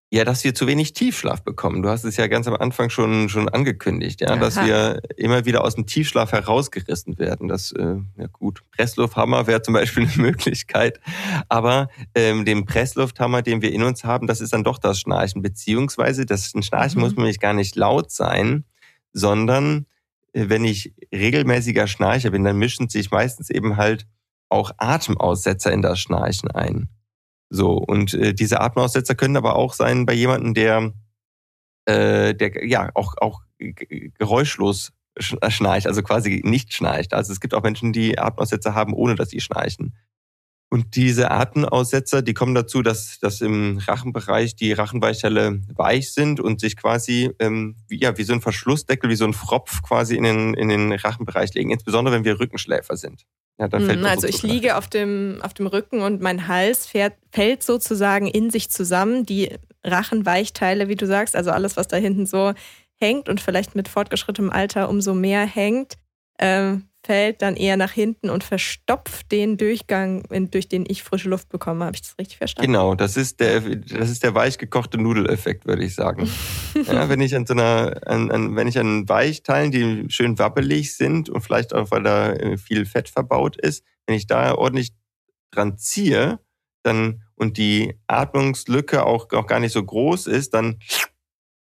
Ja, 0.08 0.24
dass 0.24 0.44
wir 0.44 0.54
zu 0.54 0.68
wenig 0.68 0.92
Tiefschlaf 0.92 1.42
bekommen. 1.42 1.82
Du 1.82 1.88
hast 1.88 2.04
es 2.04 2.16
ja 2.16 2.28
ganz 2.28 2.46
am 2.46 2.54
Anfang 2.54 2.90
schon, 2.90 3.28
schon 3.28 3.48
angekündigt, 3.48 4.20
ja, 4.20 4.36
dass 4.36 4.54
wir 4.56 5.00
immer 5.16 5.46
wieder 5.46 5.64
aus 5.64 5.74
dem 5.74 5.86
Tiefschlaf 5.86 6.30
herausgerissen 6.30 7.18
werden. 7.18 7.48
Das, 7.48 7.72
äh, 7.72 7.96
ja 8.16 8.26
gut, 8.30 8.62
Presslufthammer 8.76 9.48
wäre 9.48 9.62
zum 9.62 9.74
Beispiel 9.74 10.04
eine 10.04 10.16
Möglichkeit. 10.22 11.00
Aber 11.48 11.88
ähm, 12.14 12.44
den 12.44 12.66
Presslufthammer, 12.66 13.42
den 13.42 13.62
wir 13.62 13.72
in 13.72 13.82
uns 13.82 14.04
haben, 14.04 14.28
das 14.28 14.40
ist 14.40 14.52
dann 14.52 14.62
doch 14.62 14.78
das 14.78 15.00
Schnarchen. 15.00 15.42
Beziehungsweise 15.42 16.24
das 16.24 16.52
Schnarchen 16.60 17.00
mhm. 17.00 17.04
muss 17.04 17.16
nämlich 17.16 17.40
gar 17.40 17.52
nicht 17.52 17.74
laut 17.74 18.12
sein, 18.12 18.64
sondern 19.12 19.86
wenn 20.32 20.64
ich 20.64 20.94
regelmäßiger 21.12 21.88
Schnarcher 21.88 22.30
bin, 22.30 22.44
dann 22.44 22.58
mischen 22.58 22.88
sich 22.88 23.10
meistens 23.10 23.50
eben 23.50 23.76
halt 23.76 24.06
auch 24.48 24.70
Atemaussetzer 24.78 25.72
in 25.72 25.82
das 25.82 25.98
Schnarchen 25.98 26.50
ein. 26.50 26.88
So, 27.50 27.72
und 27.72 28.14
äh, 28.14 28.34
diese 28.34 28.60
Atemaussetzer 28.60 29.14
können 29.14 29.36
aber 29.36 29.56
auch 29.56 29.72
sein 29.72 30.06
bei 30.06 30.14
jemandem, 30.14 30.54
der, 30.54 30.92
äh, 31.86 32.34
der 32.34 32.66
ja 32.66 32.90
auch, 32.94 33.14
auch 33.18 33.42
geräuschlos 33.58 34.92
schnarcht, 35.18 35.86
also 35.86 36.02
quasi 36.02 36.42
nicht 36.44 36.74
schnarcht. 36.74 37.14
Also 37.14 37.32
es 37.32 37.40
gibt 37.40 37.54
auch 37.54 37.62
Menschen, 37.62 37.92
die 37.92 38.18
Atemaussetzer 38.18 38.74
haben, 38.74 38.92
ohne 38.92 39.14
dass 39.14 39.30
sie 39.30 39.40
schnarchen. 39.40 39.94
Und 40.68 40.96
diese 40.96 41.30
Atemaussetzer, 41.30 42.23
die 42.23 42.35
kommen 42.35 42.54
dazu, 42.54 42.82
dass, 42.82 43.20
dass 43.20 43.40
im 43.40 43.78
Rachenbereich 43.78 44.56
die 44.56 44.73
Rachenweichteile 44.73 45.61
weich 45.75 46.12
sind 46.12 46.40
und 46.40 46.61
sich 46.61 46.76
quasi 46.76 47.30
ähm, 47.38 47.76
wie, 47.87 48.00
ja, 48.00 48.18
wie 48.18 48.25
so 48.25 48.32
ein 48.32 48.40
Verschlussdeckel, 48.40 49.08
wie 49.08 49.16
so 49.16 49.25
ein 49.25 49.32
Fropf 49.32 49.82
quasi 49.82 50.16
in 50.16 50.25
den, 50.25 50.54
in 50.54 50.68
den 50.68 50.92
Rachenbereich 50.92 51.54
legen, 51.54 51.70
insbesondere 51.70 52.14
wenn 52.14 52.25
wir 52.25 52.40
Rückenschläfer 52.40 52.96
sind. 52.96 53.26
Ja, 53.58 53.68
dann 53.68 53.87
fällt 53.87 54.00
mhm, 54.00 54.06
also 54.06 54.26
ich 54.26 54.42
liege 54.42 54.76
auf 54.76 54.88
dem, 54.88 55.38
auf 55.40 55.54
dem 55.54 55.66
Rücken 55.66 56.02
und 56.02 56.20
mein 56.20 56.49
Hals 56.49 56.87
fährt, 56.87 57.14
fällt 57.30 57.62
sozusagen 57.62 58.26
in 58.26 58.50
sich 58.50 58.68
zusammen. 58.68 59.25
Die 59.25 59.56
Rachenweichteile, 59.85 60.88
wie 60.88 60.96
du 60.96 61.06
sagst, 61.06 61.37
also 61.37 61.52
alles, 61.52 61.76
was 61.76 61.88
da 61.88 61.96
hinten 61.96 62.26
so 62.26 62.52
hängt 62.96 63.28
und 63.28 63.40
vielleicht 63.40 63.75
mit 63.75 63.88
fortgeschrittenem 63.88 64.50
Alter 64.50 64.88
umso 64.88 65.14
mehr 65.14 65.46
hängt, 65.46 65.94
äh, 66.38 66.75
fällt 67.06 67.40
dann 67.40 67.54
eher 67.56 67.76
nach 67.76 67.92
hinten 67.92 68.30
und 68.30 68.42
verstopft 68.42 69.30
den 69.30 69.56
Durchgang, 69.56 70.25
durch 70.50 70.68
den 70.68 70.84
ich 70.88 71.02
frische 71.02 71.28
Luft 71.28 71.48
bekomme. 71.48 71.84
Habe 71.84 71.94
ich 71.94 72.02
das 72.02 72.18
richtig 72.18 72.38
verstanden? 72.38 72.72
Genau, 72.72 72.94
das 72.94 73.16
ist 73.16 73.38
der, 73.40 73.60
das 73.60 74.10
ist 74.10 74.25
der 74.25 74.34
weichgekochte 74.34 74.98
Nudeleffekt, 74.98 75.66
würde 75.66 75.84
ich 75.84 75.94
sagen. 75.94 76.28
ja, 76.86 77.08
wenn 77.08 77.20
ich 77.20 77.34
an 77.36 77.46
so 77.46 77.54
einer, 77.54 78.00
an, 78.06 78.30
an, 78.30 78.56
wenn 78.56 78.66
ich 78.66 78.78
an 78.78 79.08
Weichteilen, 79.08 79.70
die 79.70 80.06
schön 80.08 80.38
wabbelig 80.38 80.96
sind 80.96 81.28
und 81.28 81.40
vielleicht 81.40 81.75
auch, 81.75 81.90
weil 81.92 82.02
da 82.02 82.32
äh, 82.32 82.58
viel 82.58 82.84
Fett 82.86 83.08
verbaut 83.08 83.56
ist, 83.56 83.84
wenn 84.06 84.16
ich 84.16 84.26
da 84.26 84.54
ordentlich 84.54 84.92
dran 85.52 85.78
ziehe, 85.78 86.40
dann 86.82 87.22
und 87.36 87.58
die 87.58 87.94
Atmungslücke 88.06 89.04
auch, 89.04 89.30
auch 89.32 89.46
gar 89.46 89.60
nicht 89.60 89.72
so 89.72 89.84
groß 89.84 90.26
ist, 90.26 90.54
dann 90.54 90.78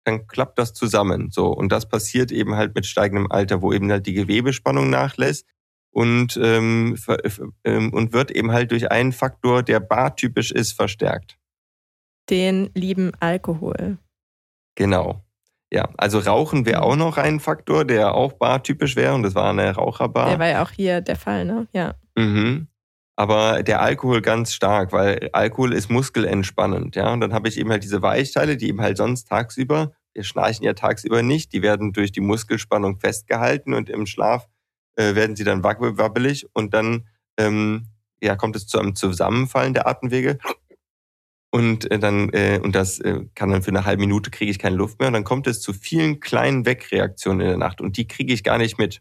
dann 0.08 0.26
klappt 0.26 0.58
das 0.58 0.74
zusammen. 0.74 1.30
So. 1.30 1.48
Und 1.48 1.70
das 1.70 1.88
passiert 1.88 2.32
eben 2.32 2.56
halt 2.56 2.74
mit 2.74 2.86
steigendem 2.86 3.30
Alter, 3.30 3.62
wo 3.62 3.72
eben 3.72 3.90
halt 3.90 4.06
die 4.06 4.14
Gewebespannung 4.14 4.90
nachlässt 4.90 5.46
und, 5.90 6.38
ähm, 6.42 6.96
ähm, 7.64 7.92
und 7.92 8.12
wird 8.12 8.30
eben 8.30 8.52
halt 8.52 8.70
durch 8.72 8.90
einen 8.90 9.12
Faktor, 9.12 9.62
der 9.62 9.80
bartypisch 9.80 10.50
ist, 10.50 10.72
verstärkt. 10.72 11.38
Den 12.30 12.70
lieben 12.74 13.12
Alkohol. 13.20 13.98
Genau. 14.74 15.24
Ja, 15.70 15.90
also 15.98 16.18
Rauchen 16.18 16.64
wäre 16.64 16.82
auch 16.82 16.96
noch 16.96 17.18
ein 17.18 17.40
Faktor, 17.40 17.84
der 17.84 18.14
auch 18.14 18.32
bartypisch 18.32 18.96
wäre 18.96 19.14
und 19.14 19.22
das 19.22 19.34
war 19.34 19.50
eine 19.50 19.70
Raucherbar. 19.74 20.30
Der 20.30 20.38
war 20.38 20.48
ja 20.48 20.62
auch 20.62 20.70
hier 20.70 21.02
der 21.02 21.16
Fall, 21.16 21.44
ne? 21.44 21.66
Ja. 21.72 21.94
Mhm 22.16 22.68
aber 23.18 23.64
der 23.64 23.82
Alkohol 23.82 24.22
ganz 24.22 24.52
stark, 24.52 24.92
weil 24.92 25.28
Alkohol 25.32 25.72
ist 25.72 25.90
muskelentspannend, 25.90 26.94
ja. 26.94 27.12
Und 27.12 27.20
dann 27.20 27.32
habe 27.32 27.48
ich 27.48 27.58
eben 27.58 27.68
halt 27.68 27.82
diese 27.82 28.00
Weichteile, 28.00 28.56
die 28.56 28.68
eben 28.68 28.80
halt 28.80 28.96
sonst 28.96 29.26
tagsüber, 29.26 29.90
wir 30.18 30.24
schnarchen 30.24 30.64
ja 30.64 30.74
tagsüber 30.74 31.22
nicht, 31.22 31.52
die 31.52 31.62
werden 31.62 31.92
durch 31.92 32.10
die 32.10 32.20
Muskelspannung 32.20 32.98
festgehalten 32.98 33.72
und 33.72 33.88
im 33.88 34.04
Schlaf 34.04 34.48
äh, 34.96 35.14
werden 35.14 35.36
sie 35.36 35.44
dann 35.44 35.62
wabbelig 35.62 36.44
und 36.54 36.74
dann 36.74 37.06
ähm, 37.38 37.86
ja, 38.20 38.34
kommt 38.34 38.56
es 38.56 38.66
zu 38.66 38.80
einem 38.80 38.96
Zusammenfallen 38.96 39.74
der 39.74 39.86
Atemwege. 39.86 40.38
Und 41.50 41.88
äh, 41.90 42.00
dann, 42.00 42.30
äh, 42.30 42.60
und 42.60 42.74
das 42.74 42.98
äh, 42.98 43.26
kann 43.36 43.50
dann 43.50 43.62
für 43.62 43.70
eine 43.70 43.84
halbe 43.84 44.00
Minute 44.00 44.30
kriege 44.30 44.50
ich 44.50 44.58
keine 44.58 44.74
Luft 44.74 44.98
mehr 44.98 45.06
und 45.06 45.14
dann 45.14 45.22
kommt 45.22 45.46
es 45.46 45.60
zu 45.60 45.72
vielen 45.72 46.18
kleinen 46.18 46.66
Wegreaktionen 46.66 47.40
in 47.40 47.46
der 47.46 47.56
Nacht 47.56 47.80
und 47.80 47.96
die 47.96 48.08
kriege 48.08 48.34
ich 48.34 48.42
gar 48.42 48.58
nicht 48.58 48.76
mit. 48.76 49.00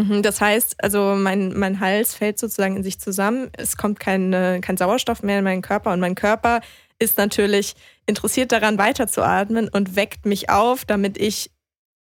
Mhm, 0.00 0.22
das 0.22 0.40
heißt, 0.40 0.82
also 0.82 1.14
mein, 1.16 1.56
mein 1.56 1.80
Hals 1.80 2.14
fällt 2.14 2.38
sozusagen 2.38 2.76
in 2.76 2.82
sich 2.82 2.98
zusammen. 2.98 3.50
Es 3.52 3.76
kommt 3.76 4.00
kein, 4.00 4.32
kein 4.62 4.76
Sauerstoff 4.78 5.22
mehr 5.22 5.38
in 5.38 5.44
meinen 5.44 5.62
Körper 5.62 5.92
und 5.92 6.00
mein 6.00 6.14
Körper 6.14 6.60
ist 6.98 7.18
natürlich 7.18 7.74
interessiert 8.06 8.52
daran, 8.52 8.78
weiterzuatmen 8.78 9.68
und 9.68 9.96
weckt 9.96 10.26
mich 10.26 10.50
auf, 10.50 10.84
damit 10.84 11.18
ich 11.18 11.50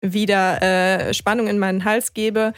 wieder 0.02 0.62
äh, 0.62 1.14
Spannung 1.14 1.48
in 1.48 1.60
meinen 1.60 1.86
Hals 1.86 2.14
gebe 2.14 2.54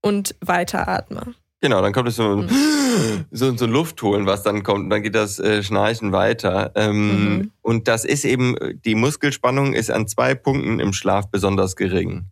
und 0.00 0.34
weiteratme. 0.40 1.34
Genau, 1.60 1.80
dann 1.80 1.92
kommt 1.92 2.08
es 2.08 2.16
so, 2.16 2.36
mhm. 2.36 2.48
so, 3.30 3.56
so 3.56 3.64
ein 3.64 3.70
Luftholen, 3.70 4.26
was 4.26 4.42
dann 4.42 4.62
kommt, 4.62 4.84
und 4.84 4.90
dann 4.90 5.02
geht 5.02 5.14
das 5.14 5.38
äh, 5.38 5.62
Schnarchen 5.62 6.12
weiter. 6.12 6.72
Ähm, 6.74 7.08
mhm. 7.08 7.50
Und 7.62 7.88
das 7.88 8.04
ist 8.04 8.24
eben, 8.24 8.56
die 8.84 8.94
Muskelspannung 8.94 9.72
ist 9.72 9.90
an 9.90 10.06
zwei 10.06 10.34
Punkten 10.34 10.78
im 10.78 10.92
Schlaf 10.92 11.30
besonders 11.30 11.74
gering. 11.74 12.26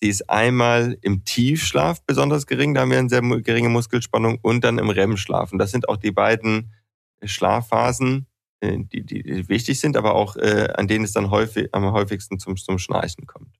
Sie 0.00 0.08
ist 0.08 0.30
einmal 0.30 0.96
im 1.02 1.24
Tiefschlaf 1.24 2.02
besonders 2.06 2.46
gering, 2.46 2.72
da 2.72 2.80
haben 2.80 2.90
wir 2.90 2.98
eine 2.98 3.10
sehr 3.10 3.20
geringe 3.20 3.68
Muskelspannung 3.68 4.38
und 4.40 4.64
dann 4.64 4.78
im 4.78 4.88
REM-Schlaf. 4.88 5.52
Und 5.52 5.58
das 5.58 5.72
sind 5.72 5.88
auch 5.90 5.98
die 5.98 6.10
beiden 6.10 6.72
Schlafphasen, 7.22 8.20
äh, 8.20 8.29
die, 8.62 9.02
die 9.04 9.48
wichtig 9.48 9.80
sind, 9.80 9.96
aber 9.96 10.14
auch 10.14 10.36
äh, 10.36 10.68
an 10.74 10.88
denen 10.88 11.04
es 11.04 11.12
dann 11.12 11.30
häufig, 11.30 11.68
am 11.72 11.92
häufigsten 11.92 12.38
zum, 12.38 12.56
zum 12.56 12.78
Schnarchen 12.78 13.26
kommt. 13.26 13.58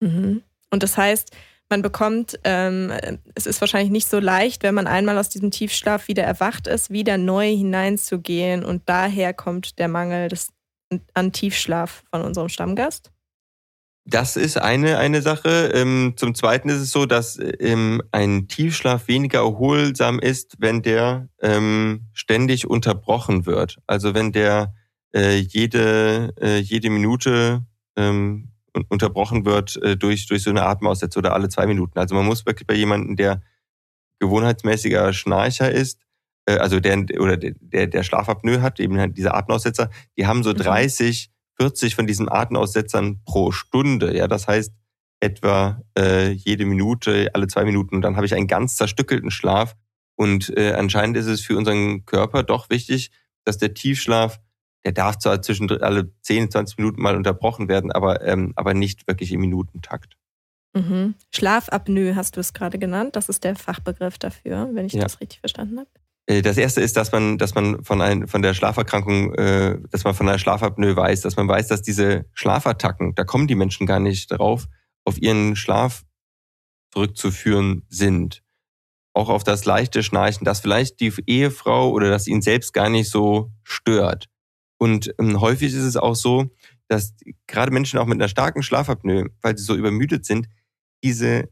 Mhm. 0.00 0.42
Und 0.70 0.82
das 0.82 0.96
heißt, 0.96 1.32
man 1.70 1.82
bekommt, 1.82 2.38
ähm, 2.44 2.92
es 3.34 3.46
ist 3.46 3.60
wahrscheinlich 3.60 3.90
nicht 3.90 4.08
so 4.08 4.18
leicht, 4.18 4.62
wenn 4.62 4.74
man 4.74 4.86
einmal 4.86 5.18
aus 5.18 5.28
diesem 5.28 5.50
Tiefschlaf 5.50 6.08
wieder 6.08 6.22
erwacht 6.22 6.66
ist, 6.66 6.90
wieder 6.90 7.18
neu 7.18 7.48
hineinzugehen. 7.48 8.64
Und 8.64 8.82
daher 8.86 9.34
kommt 9.34 9.78
der 9.78 9.88
Mangel 9.88 10.28
des, 10.28 10.48
an 11.12 11.32
Tiefschlaf 11.32 12.04
von 12.10 12.22
unserem 12.22 12.48
Stammgast. 12.48 13.10
Das 14.10 14.36
ist 14.38 14.56
eine, 14.56 14.96
eine 14.96 15.20
Sache. 15.20 15.70
Ähm, 15.74 16.14
zum 16.16 16.34
Zweiten 16.34 16.70
ist 16.70 16.80
es 16.80 16.92
so, 16.92 17.04
dass 17.04 17.38
ähm, 17.60 18.02
ein 18.10 18.48
Tiefschlaf 18.48 19.06
weniger 19.06 19.40
erholsam 19.40 20.18
ist, 20.18 20.56
wenn 20.60 20.80
der 20.80 21.28
ähm, 21.42 22.06
ständig 22.14 22.66
unterbrochen 22.66 23.44
wird. 23.44 23.76
Also 23.86 24.14
wenn 24.14 24.32
der 24.32 24.72
äh, 25.14 25.36
jede, 25.36 26.32
äh, 26.40 26.56
jede 26.56 26.88
Minute 26.88 27.66
unterbrochen 28.88 29.44
wird 29.44 29.76
äh, 29.82 29.96
durch, 29.96 30.26
durch 30.28 30.44
so 30.44 30.50
eine 30.50 30.62
Atemaussetzung 30.62 31.22
oder 31.22 31.34
alle 31.34 31.48
zwei 31.48 31.66
Minuten. 31.66 31.98
Also 31.98 32.14
man 32.14 32.24
muss 32.24 32.46
wirklich 32.46 32.66
bei 32.66 32.74
jemandem, 32.74 33.16
der 33.16 33.42
gewohnheitsmäßiger 34.20 35.12
Schnarcher 35.12 35.72
ist, 35.72 36.00
also 36.46 36.78
der, 36.78 37.04
oder 37.18 37.36
der, 37.36 37.88
der 37.88 38.02
Schlafapnoe 38.04 38.62
hat, 38.62 38.78
eben 38.78 38.98
halt 39.00 39.18
diese 39.18 39.34
Atemaussetzer, 39.34 39.90
die 40.16 40.28
haben 40.28 40.44
so 40.44 40.52
30 40.52 41.28
mhm 41.28 41.37
40 41.60 41.94
von 41.94 42.06
diesen 42.06 42.28
Atemaussetzern 42.28 43.20
pro 43.24 43.52
Stunde. 43.52 44.16
Ja, 44.16 44.28
das 44.28 44.46
heißt 44.46 44.72
etwa 45.20 45.82
äh, 45.98 46.30
jede 46.30 46.64
Minute, 46.64 47.30
alle 47.34 47.48
zwei 47.48 47.64
Minuten. 47.64 47.96
Und 47.96 48.02
dann 48.02 48.16
habe 48.16 48.26
ich 48.26 48.34
einen 48.34 48.46
ganz 48.46 48.76
zerstückelten 48.76 49.30
Schlaf. 49.30 49.76
Und 50.16 50.56
äh, 50.56 50.72
anscheinend 50.72 51.16
ist 51.16 51.26
es 51.26 51.40
für 51.40 51.56
unseren 51.56 52.04
Körper 52.04 52.42
doch 52.42 52.70
wichtig, 52.70 53.10
dass 53.44 53.58
der 53.58 53.74
Tiefschlaf, 53.74 54.40
der 54.84 54.92
darf 54.92 55.18
zwar 55.18 55.42
zwischen 55.42 55.70
alle 55.82 56.12
10, 56.22 56.50
20 56.50 56.78
Minuten 56.78 57.02
mal 57.02 57.16
unterbrochen 57.16 57.68
werden, 57.68 57.90
aber, 57.90 58.24
ähm, 58.24 58.52
aber 58.56 58.74
nicht 58.74 59.06
wirklich 59.06 59.32
im 59.32 59.40
Minutentakt. 59.40 60.16
Mhm. 60.74 61.14
Schlafapnoe 61.34 62.14
hast 62.14 62.36
du 62.36 62.40
es 62.40 62.52
gerade 62.52 62.78
genannt. 62.78 63.16
Das 63.16 63.28
ist 63.28 63.44
der 63.44 63.56
Fachbegriff 63.56 64.18
dafür, 64.18 64.68
wenn 64.72 64.86
ich 64.86 64.92
ja. 64.92 65.02
das 65.02 65.20
richtig 65.20 65.40
verstanden 65.40 65.80
habe. 65.80 65.90
Äh, 66.28 66.42
das 66.42 66.58
erste 66.58 66.80
ist, 66.80 66.96
dass 66.96 67.10
man, 67.10 67.38
dass 67.38 67.54
man 67.54 67.82
von, 67.82 68.00
ein, 68.00 68.28
von 68.28 68.42
der 68.42 68.54
Schlaferkrankung, 68.54 69.34
äh, 69.34 69.78
dass 69.90 70.04
man 70.04 70.14
von 70.14 70.28
einer 70.28 70.38
Schlafapnoe 70.38 70.94
weiß, 70.94 71.22
dass 71.22 71.36
man 71.36 71.48
weiß, 71.48 71.66
dass 71.66 71.82
diese 71.82 72.26
Schlafattacken, 72.34 73.14
da 73.14 73.24
kommen 73.24 73.48
die 73.48 73.54
Menschen 73.54 73.86
gar 73.86 74.00
nicht 74.00 74.30
drauf, 74.30 74.68
auf 75.04 75.20
ihren 75.20 75.56
Schlaf 75.56 76.04
zurückzuführen 76.92 77.82
sind. 77.88 78.42
Auch 79.14 79.30
auf 79.30 79.42
das 79.42 79.64
leichte 79.64 80.02
Schnarchen, 80.02 80.44
dass 80.44 80.60
vielleicht 80.60 81.00
die 81.00 81.12
Ehefrau 81.26 81.90
oder 81.90 82.10
dass 82.10 82.28
ihn 82.28 82.42
selbst 82.42 82.72
gar 82.72 82.88
nicht 82.88 83.10
so 83.10 83.50
stört. 83.64 84.28
Und 84.78 85.12
ähm, 85.18 85.40
häufig 85.40 85.72
ist 85.72 85.82
es 85.82 85.96
auch 85.96 86.14
so, 86.14 86.50
dass 86.88 87.14
gerade 87.46 87.72
Menschen 87.72 87.98
auch 87.98 88.06
mit 88.06 88.20
einer 88.20 88.28
starken 88.28 88.62
Schlafapnoe, 88.62 89.30
weil 89.42 89.58
sie 89.58 89.64
so 89.64 89.74
übermüdet 89.74 90.24
sind, 90.24 90.48
diese 91.02 91.48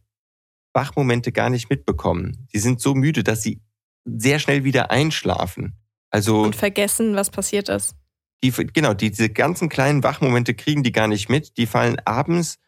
Wachmomente 0.73 1.33
gar 1.33 1.50
nicht 1.50 1.71
mitbekommen. 1.71 2.47
Sie 2.52 2.59
sind 2.59 2.80
so 2.80 2.95
müde, 2.95 3.25
dass 3.25 3.42
sie 3.42 3.61
sehr 4.06 4.38
schnell 4.38 4.64
wieder 4.64 4.90
einschlafen. 4.90 5.75
Also 6.10 6.42
und 6.42 6.56
vergessen, 6.56 7.16
was 7.16 7.30
passiert 7.30 7.68
ist. 7.68 7.94
Die, 8.42 8.50
genau, 8.50 8.94
diese 8.94 9.28
ganzen 9.28 9.68
kleinen 9.68 10.02
Wachmomente 10.02 10.54
kriegen 10.54 10.82
die 10.82 10.92
gar 10.92 11.08
nicht 11.08 11.28
mit. 11.28 11.56
Die 11.56 11.66
fallen 11.66 11.96
abends 12.04 12.58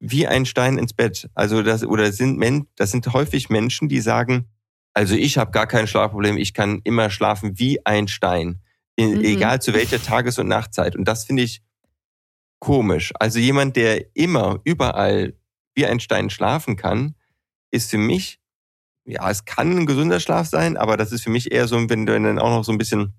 wie 0.00 0.26
ein 0.26 0.46
Stein 0.46 0.78
ins 0.78 0.94
Bett. 0.94 1.28
Also 1.34 1.62
das 1.62 1.84
oder 1.84 2.12
sind 2.12 2.38
Men 2.38 2.66
das 2.76 2.90
sind 2.90 3.12
häufig 3.12 3.50
Menschen, 3.50 3.88
die 3.88 4.00
sagen, 4.00 4.48
also 4.94 5.14
ich 5.14 5.38
habe 5.38 5.50
gar 5.50 5.66
kein 5.66 5.86
Schlafproblem, 5.86 6.36
ich 6.36 6.54
kann 6.54 6.80
immer 6.84 7.10
schlafen 7.10 7.58
wie 7.58 7.84
ein 7.84 8.08
Stein, 8.08 8.60
mhm. 8.98 9.22
egal 9.22 9.60
zu 9.60 9.74
welcher 9.74 10.02
Tages- 10.02 10.38
und 10.38 10.48
Nachtzeit. 10.48 10.96
Und 10.96 11.06
das 11.06 11.24
finde 11.24 11.42
ich 11.42 11.62
komisch. 12.58 13.12
Also 13.18 13.38
jemand, 13.38 13.76
der 13.76 14.16
immer 14.16 14.60
überall 14.64 15.34
wie 15.74 15.86
ein 15.86 16.00
Stein 16.00 16.30
schlafen 16.30 16.76
kann, 16.76 17.14
ist 17.70 17.90
für 17.90 17.98
mich 17.98 18.40
ja, 19.08 19.30
es 19.30 19.44
kann 19.44 19.76
ein 19.76 19.86
gesunder 19.86 20.20
Schlaf 20.20 20.46
sein, 20.46 20.76
aber 20.76 20.96
das 20.96 21.12
ist 21.12 21.22
für 21.22 21.30
mich 21.30 21.50
eher 21.50 21.66
so, 21.66 21.76
wenn, 21.76 22.06
wenn 22.06 22.24
dann 22.24 22.38
auch 22.38 22.50
noch 22.50 22.64
so 22.64 22.72
ein 22.72 22.78
bisschen 22.78 23.14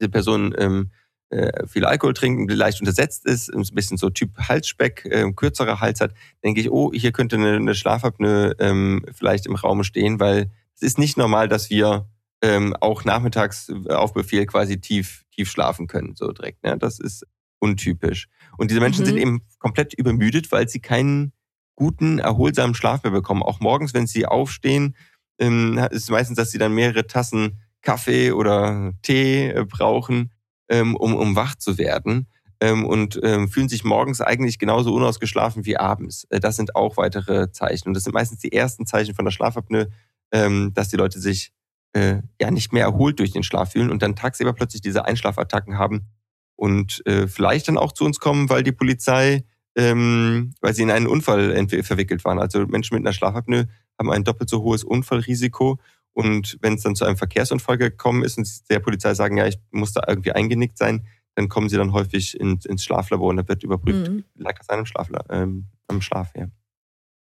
die 0.00 0.08
Person 0.08 0.54
ähm, 0.58 0.90
äh, 1.30 1.66
viel 1.66 1.86
Alkohol 1.86 2.12
trinkt, 2.12 2.52
leicht 2.52 2.80
untersetzt 2.80 3.24
ist, 3.24 3.48
ein 3.48 3.62
bisschen 3.74 3.96
so 3.96 4.10
Typ 4.10 4.36
Halsspeck, 4.38 5.06
äh, 5.06 5.32
kürzerer 5.32 5.80
Hals 5.80 6.00
hat, 6.00 6.12
denke 6.44 6.60
ich, 6.60 6.70
oh, 6.70 6.92
hier 6.92 7.12
könnte 7.12 7.36
eine, 7.36 7.56
eine 7.56 7.74
Schlafapnoe 7.74 8.54
ähm, 8.58 9.06
vielleicht 9.12 9.46
im 9.46 9.54
Raum 9.54 9.84
stehen, 9.84 10.20
weil 10.20 10.50
es 10.74 10.82
ist 10.82 10.98
nicht 10.98 11.16
normal, 11.16 11.48
dass 11.48 11.70
wir 11.70 12.06
ähm, 12.42 12.76
auch 12.80 13.04
nachmittags 13.04 13.72
auf 13.88 14.12
Befehl 14.12 14.44
quasi 14.44 14.80
tief, 14.80 15.24
tief 15.34 15.50
schlafen 15.50 15.86
können, 15.86 16.14
so 16.16 16.32
direkt. 16.32 16.62
Ne? 16.64 16.76
Das 16.76 16.98
ist 16.98 17.24
untypisch. 17.60 18.28
Und 18.58 18.70
diese 18.70 18.80
Menschen 18.80 19.02
mhm. 19.02 19.06
sind 19.06 19.16
eben 19.18 19.42
komplett 19.58 19.94
übermüdet, 19.94 20.52
weil 20.52 20.68
sie 20.68 20.80
keinen 20.80 21.32
guten, 21.76 22.18
erholsamen 22.18 22.74
Schlaf 22.74 23.02
mehr 23.02 23.12
bekommen. 23.12 23.42
Auch 23.42 23.60
morgens, 23.60 23.94
wenn 23.94 24.06
sie 24.06 24.26
aufstehen, 24.26 24.96
ähm, 25.42 25.78
ist 25.90 26.10
meistens, 26.10 26.36
dass 26.36 26.50
sie 26.50 26.58
dann 26.58 26.74
mehrere 26.74 27.06
Tassen 27.06 27.58
Kaffee 27.82 28.30
oder 28.32 28.92
Tee 29.02 29.48
äh, 29.48 29.64
brauchen, 29.64 30.30
ähm, 30.68 30.96
um, 30.96 31.14
um 31.14 31.36
wach 31.36 31.56
zu 31.56 31.78
werden 31.78 32.28
ähm, 32.60 32.86
und 32.86 33.18
ähm, 33.24 33.48
fühlen 33.48 33.68
sich 33.68 33.82
morgens 33.82 34.20
eigentlich 34.20 34.58
genauso 34.58 34.94
unausgeschlafen 34.94 35.66
wie 35.66 35.76
abends. 35.76 36.26
Äh, 36.30 36.38
das 36.38 36.56
sind 36.56 36.76
auch 36.76 36.96
weitere 36.96 37.50
Zeichen. 37.50 37.88
Und 37.88 37.94
das 37.94 38.04
sind 38.04 38.14
meistens 38.14 38.38
die 38.38 38.52
ersten 38.52 38.86
Zeichen 38.86 39.14
von 39.14 39.24
der 39.24 39.32
Schlafapnoe, 39.32 39.88
ähm, 40.30 40.72
dass 40.74 40.88
die 40.88 40.96
Leute 40.96 41.18
sich 41.18 41.52
äh, 41.92 42.18
ja 42.40 42.50
nicht 42.50 42.72
mehr 42.72 42.84
erholt 42.84 43.18
durch 43.18 43.32
den 43.32 43.42
Schlaf 43.42 43.72
fühlen 43.72 43.90
und 43.90 44.00
dann 44.00 44.16
tagsüber 44.16 44.52
plötzlich 44.52 44.80
diese 44.80 45.04
Einschlafattacken 45.04 45.76
haben 45.76 46.06
und 46.54 47.04
äh, 47.06 47.26
vielleicht 47.26 47.66
dann 47.66 47.76
auch 47.76 47.92
zu 47.92 48.04
uns 48.04 48.20
kommen, 48.20 48.48
weil 48.48 48.62
die 48.62 48.72
Polizei, 48.72 49.44
ähm, 49.76 50.54
weil 50.60 50.72
sie 50.72 50.82
in 50.82 50.90
einen 50.90 51.08
Unfall 51.08 51.66
verwickelt 51.66 52.24
waren. 52.24 52.38
Also 52.38 52.66
Menschen 52.66 52.94
mit 52.94 53.04
einer 53.04 53.12
Schlafapnoe 53.12 53.66
haben 54.02 54.10
ein 54.10 54.24
doppelt 54.24 54.50
so 54.50 54.62
hohes 54.62 54.84
Unfallrisiko. 54.84 55.78
Und 56.12 56.58
wenn 56.60 56.74
es 56.74 56.82
dann 56.82 56.94
zu 56.94 57.04
einem 57.04 57.16
Verkehrsunfall 57.16 57.78
gekommen 57.78 58.22
ist 58.24 58.36
und 58.36 58.48
der 58.70 58.80
Polizei 58.80 59.14
sagen, 59.14 59.38
ja, 59.38 59.46
ich 59.46 59.58
muss 59.70 59.92
da 59.92 60.02
irgendwie 60.06 60.32
eingenickt 60.32 60.76
sein, 60.76 61.06
dann 61.34 61.48
kommen 61.48 61.68
sie 61.68 61.76
dann 61.76 61.92
häufig 61.92 62.38
in, 62.38 62.58
ins 62.66 62.84
Schlaflabor 62.84 63.30
und 63.30 63.36
da 63.38 63.48
wird 63.48 63.62
überprüft, 63.62 64.10
mhm. 64.10 64.24
lag 64.34 64.58
das 64.58 64.68
an 64.68 64.76
einem 64.76 64.86
Schlaf, 64.86 65.08
ähm, 65.30 65.66
am 65.88 66.02
Schlaf, 66.02 66.32
ja. 66.36 66.48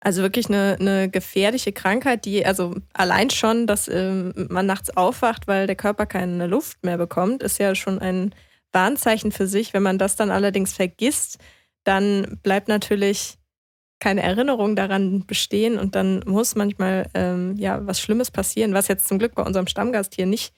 Also 0.02 0.22
wirklich 0.22 0.48
eine, 0.48 0.78
eine 0.80 1.10
gefährliche 1.10 1.72
Krankheit, 1.72 2.24
die 2.24 2.46
also 2.46 2.74
allein 2.94 3.28
schon, 3.28 3.66
dass 3.66 3.86
ähm, 3.86 4.32
man 4.48 4.64
nachts 4.64 4.96
aufwacht, 4.96 5.46
weil 5.46 5.66
der 5.66 5.76
Körper 5.76 6.06
keine 6.06 6.46
Luft 6.46 6.82
mehr 6.82 6.96
bekommt, 6.96 7.42
ist 7.42 7.58
ja 7.58 7.74
schon 7.74 7.98
ein 7.98 8.34
Warnzeichen 8.72 9.30
für 9.30 9.46
sich. 9.46 9.74
Wenn 9.74 9.82
man 9.82 9.98
das 9.98 10.16
dann 10.16 10.30
allerdings 10.30 10.72
vergisst, 10.72 11.38
dann 11.84 12.38
bleibt 12.42 12.68
natürlich 12.68 13.39
keine 14.00 14.22
Erinnerung 14.22 14.76
daran 14.76 15.26
bestehen 15.26 15.78
und 15.78 15.94
dann 15.94 16.22
muss 16.26 16.56
manchmal 16.56 17.08
ähm, 17.14 17.56
ja 17.56 17.86
was 17.86 18.00
Schlimmes 18.00 18.30
passieren, 18.30 18.74
was 18.74 18.88
jetzt 18.88 19.06
zum 19.06 19.18
Glück 19.18 19.34
bei 19.34 19.42
unserem 19.42 19.66
Stammgast 19.66 20.14
hier 20.14 20.26
nicht, 20.26 20.54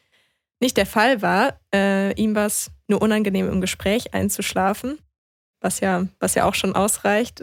nicht 0.60 0.76
der 0.76 0.86
Fall 0.86 1.22
war. 1.22 1.60
Äh, 1.74 2.12
ihm 2.14 2.34
war 2.34 2.46
es 2.46 2.70
nur 2.88 3.02
unangenehm 3.02 3.48
im 3.50 3.60
Gespräch 3.60 4.14
einzuschlafen, 4.14 4.98
was 5.60 5.80
ja, 5.80 6.06
was 6.20 6.34
ja 6.34 6.44
auch 6.44 6.54
schon 6.54 6.74
ausreicht 6.74 7.42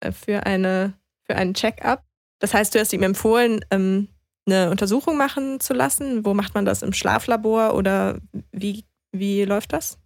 äh, 0.00 0.12
für 0.12 0.46
eine 0.46 0.94
für 1.24 1.36
einen 1.36 1.54
Check-up. 1.54 2.04
Das 2.38 2.54
heißt, 2.54 2.74
du 2.74 2.80
hast 2.80 2.92
ihm 2.92 3.02
empfohlen, 3.02 3.64
ähm, 3.70 4.08
eine 4.46 4.70
Untersuchung 4.70 5.16
machen 5.16 5.60
zu 5.60 5.74
lassen. 5.74 6.24
Wo 6.24 6.34
macht 6.34 6.54
man 6.54 6.64
das? 6.64 6.82
Im 6.82 6.92
Schlaflabor 6.92 7.74
oder 7.74 8.18
wie, 8.50 8.84
wie 9.12 9.44
läuft 9.44 9.72
das? 9.72 9.98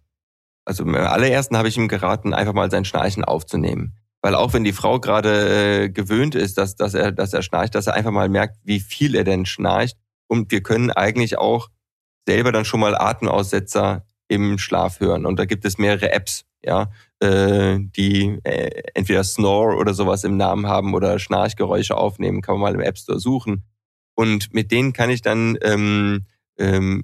Also 0.65 0.83
im 0.83 0.95
allerersten 0.95 1.57
habe 1.57 1.67
ich 1.67 1.77
ihm 1.77 1.87
geraten, 1.87 2.33
einfach 2.33 2.53
mal 2.53 2.71
sein 2.71 2.85
Schnarchen 2.85 3.23
aufzunehmen. 3.23 3.97
Weil 4.23 4.35
auch 4.35 4.53
wenn 4.53 4.63
die 4.63 4.71
Frau 4.71 5.01
gerade 5.01 5.83
äh, 5.83 5.89
gewöhnt 5.89 6.33
ist, 6.33 6.57
dass, 6.57 6.75
dass, 6.75 6.93
er, 6.93 7.11
dass 7.11 7.33
er 7.33 7.43
schnarcht, 7.43 7.75
dass 7.75 7.87
er 7.87 7.93
einfach 7.93 8.11
mal 8.11 8.29
merkt, 8.29 8.57
wie 8.63 8.79
viel 8.79 9.15
er 9.15 9.25
denn 9.25 9.45
schnarcht. 9.45 9.97
Und 10.27 10.49
wir 10.51 10.63
können 10.63 10.91
eigentlich 10.91 11.37
auch 11.37 11.69
selber 12.25 12.53
dann 12.53 12.63
schon 12.63 12.79
mal 12.79 12.95
Atemaussetzer 12.95 14.05
im 14.29 14.57
Schlaf 14.57 15.01
hören. 15.01 15.25
Und 15.25 15.37
da 15.39 15.45
gibt 15.45 15.65
es 15.65 15.77
mehrere 15.77 16.13
Apps, 16.13 16.45
ja, 16.63 16.89
äh, 17.19 17.77
die 17.79 18.39
äh, 18.45 18.83
entweder 18.93 19.25
Snore 19.25 19.75
oder 19.75 19.93
sowas 19.93 20.23
im 20.23 20.37
Namen 20.37 20.67
haben 20.67 20.93
oder 20.93 21.19
Schnarchgeräusche 21.19 21.97
aufnehmen, 21.97 22.41
kann 22.41 22.55
man 22.55 22.61
mal 22.61 22.75
im 22.75 22.87
App 22.87 22.97
Store 22.97 23.19
suchen. 23.19 23.65
Und 24.15 24.53
mit 24.53 24.71
denen 24.71 24.93
kann 24.93 25.09
ich 25.09 25.21
dann 25.21 25.57
ähm, 25.61 26.27
ähm, 26.57 27.03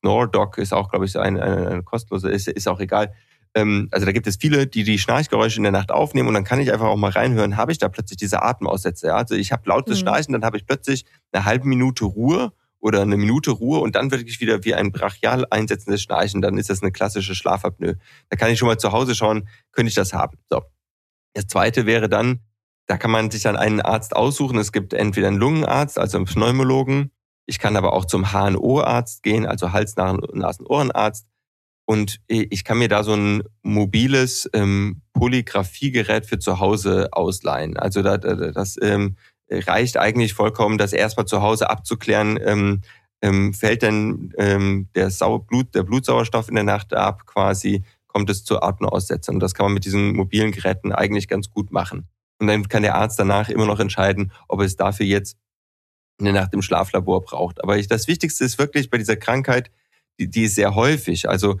Snore 0.00 0.28
Doc 0.28 0.56
ist 0.56 0.72
auch, 0.72 0.88
glaube 0.88 1.04
ich, 1.04 1.18
eine, 1.18 1.42
eine, 1.42 1.68
eine 1.68 1.82
kostenlose, 1.82 2.30
ist, 2.30 2.48
ist 2.48 2.68
auch 2.68 2.80
egal. 2.80 3.12
Ähm, 3.54 3.88
also 3.90 4.06
da 4.06 4.12
gibt 4.12 4.26
es 4.26 4.36
viele, 4.36 4.66
die 4.66 4.84
die 4.84 4.98
Schnarchgeräusche 4.98 5.56
in 5.56 5.64
der 5.64 5.72
Nacht 5.72 5.90
aufnehmen 5.90 6.28
und 6.28 6.34
dann 6.34 6.44
kann 6.44 6.60
ich 6.60 6.72
einfach 6.72 6.86
auch 6.86 6.96
mal 6.96 7.10
reinhören, 7.10 7.56
habe 7.56 7.72
ich 7.72 7.78
da 7.78 7.88
plötzlich 7.88 8.18
diese 8.18 8.42
Atemaussätze. 8.42 9.08
Ja? 9.08 9.16
Also 9.16 9.34
ich 9.34 9.52
habe 9.52 9.68
lautes 9.68 9.96
mhm. 9.96 10.00
Schnarchen, 10.00 10.32
dann 10.32 10.44
habe 10.44 10.56
ich 10.56 10.66
plötzlich 10.66 11.04
eine 11.32 11.44
halbe 11.44 11.66
Minute 11.66 12.04
Ruhe 12.04 12.52
oder 12.78 13.02
eine 13.02 13.16
Minute 13.16 13.50
Ruhe 13.50 13.80
und 13.80 13.94
dann 13.96 14.10
wirklich 14.10 14.40
wieder 14.40 14.64
wie 14.64 14.74
ein 14.74 14.92
brachial 14.92 15.46
einsetzendes 15.50 16.02
Schnarchen, 16.02 16.40
dann 16.40 16.58
ist 16.58 16.70
das 16.70 16.82
eine 16.82 16.92
klassische 16.92 17.34
Schlafapnoe. 17.34 17.96
Da 18.28 18.36
kann 18.36 18.50
ich 18.50 18.58
schon 18.58 18.68
mal 18.68 18.78
zu 18.78 18.92
Hause 18.92 19.14
schauen, 19.14 19.48
könnte 19.72 19.88
ich 19.88 19.94
das 19.94 20.12
haben. 20.12 20.38
So. 20.48 20.62
Das 21.34 21.46
zweite 21.46 21.86
wäre 21.86 22.08
dann, 22.08 22.40
da 22.86 22.96
kann 22.96 23.10
man 23.10 23.30
sich 23.30 23.42
dann 23.42 23.56
einen 23.56 23.80
Arzt 23.80 24.16
aussuchen. 24.16 24.58
Es 24.58 24.72
gibt 24.72 24.94
entweder 24.94 25.28
einen 25.28 25.36
Lungenarzt, 25.36 25.98
also 25.98 26.16
einen 26.16 26.26
Pneumologen. 26.26 27.12
Ich 27.46 27.58
kann 27.58 27.76
aber 27.76 27.92
auch 27.92 28.04
zum 28.04 28.32
HNO-Arzt 28.32 29.22
gehen, 29.22 29.46
also 29.46 29.72
Hals-, 29.72 29.96
Nasen-, 29.96 30.66
Ohrenarzt. 30.66 31.26
Und 31.90 32.20
ich 32.28 32.62
kann 32.62 32.78
mir 32.78 32.86
da 32.86 33.02
so 33.02 33.14
ein 33.14 33.42
mobiles 33.62 34.48
ähm, 34.52 35.02
Polygraphiegerät 35.12 36.24
für 36.24 36.38
zu 36.38 36.60
Hause 36.60 37.08
ausleihen. 37.10 37.76
Also 37.76 38.02
da, 38.02 38.16
das 38.16 38.76
ähm, 38.80 39.16
reicht 39.50 39.96
eigentlich 39.96 40.34
vollkommen, 40.34 40.78
das 40.78 40.92
erstmal 40.92 41.26
zu 41.26 41.42
Hause 41.42 41.68
abzuklären, 41.68 42.38
ähm, 42.44 42.82
ähm, 43.22 43.52
fällt 43.54 43.82
denn 43.82 44.32
ähm, 44.38 44.88
der, 44.94 45.10
Sau 45.10 45.40
Blut, 45.40 45.74
der 45.74 45.82
Blutsauerstoff 45.82 46.48
in 46.48 46.54
der 46.54 46.62
Nacht 46.62 46.94
ab 46.94 47.26
quasi, 47.26 47.82
kommt 48.06 48.30
es 48.30 48.44
zu 48.44 48.62
Atemaussetzern. 48.62 49.34
Und 49.34 49.40
das 49.40 49.54
kann 49.54 49.66
man 49.66 49.74
mit 49.74 49.84
diesen 49.84 50.14
mobilen 50.14 50.52
Geräten 50.52 50.92
eigentlich 50.92 51.26
ganz 51.26 51.50
gut 51.50 51.72
machen. 51.72 52.06
Und 52.38 52.46
dann 52.46 52.68
kann 52.68 52.84
der 52.84 52.94
Arzt 52.94 53.18
danach 53.18 53.48
immer 53.48 53.66
noch 53.66 53.80
entscheiden, 53.80 54.30
ob 54.46 54.60
es 54.60 54.76
dafür 54.76 55.06
jetzt 55.06 55.36
eine 56.20 56.32
Nacht 56.32 56.54
im 56.54 56.62
Schlaflabor 56.62 57.22
braucht. 57.22 57.64
Aber 57.64 57.78
ich, 57.78 57.88
das 57.88 58.06
Wichtigste 58.06 58.44
ist 58.44 58.60
wirklich 58.60 58.90
bei 58.90 58.98
dieser 58.98 59.16
Krankheit, 59.16 59.72
die, 60.20 60.30
die 60.30 60.44
ist 60.44 60.54
sehr 60.54 60.76
häufig. 60.76 61.28
Also 61.28 61.58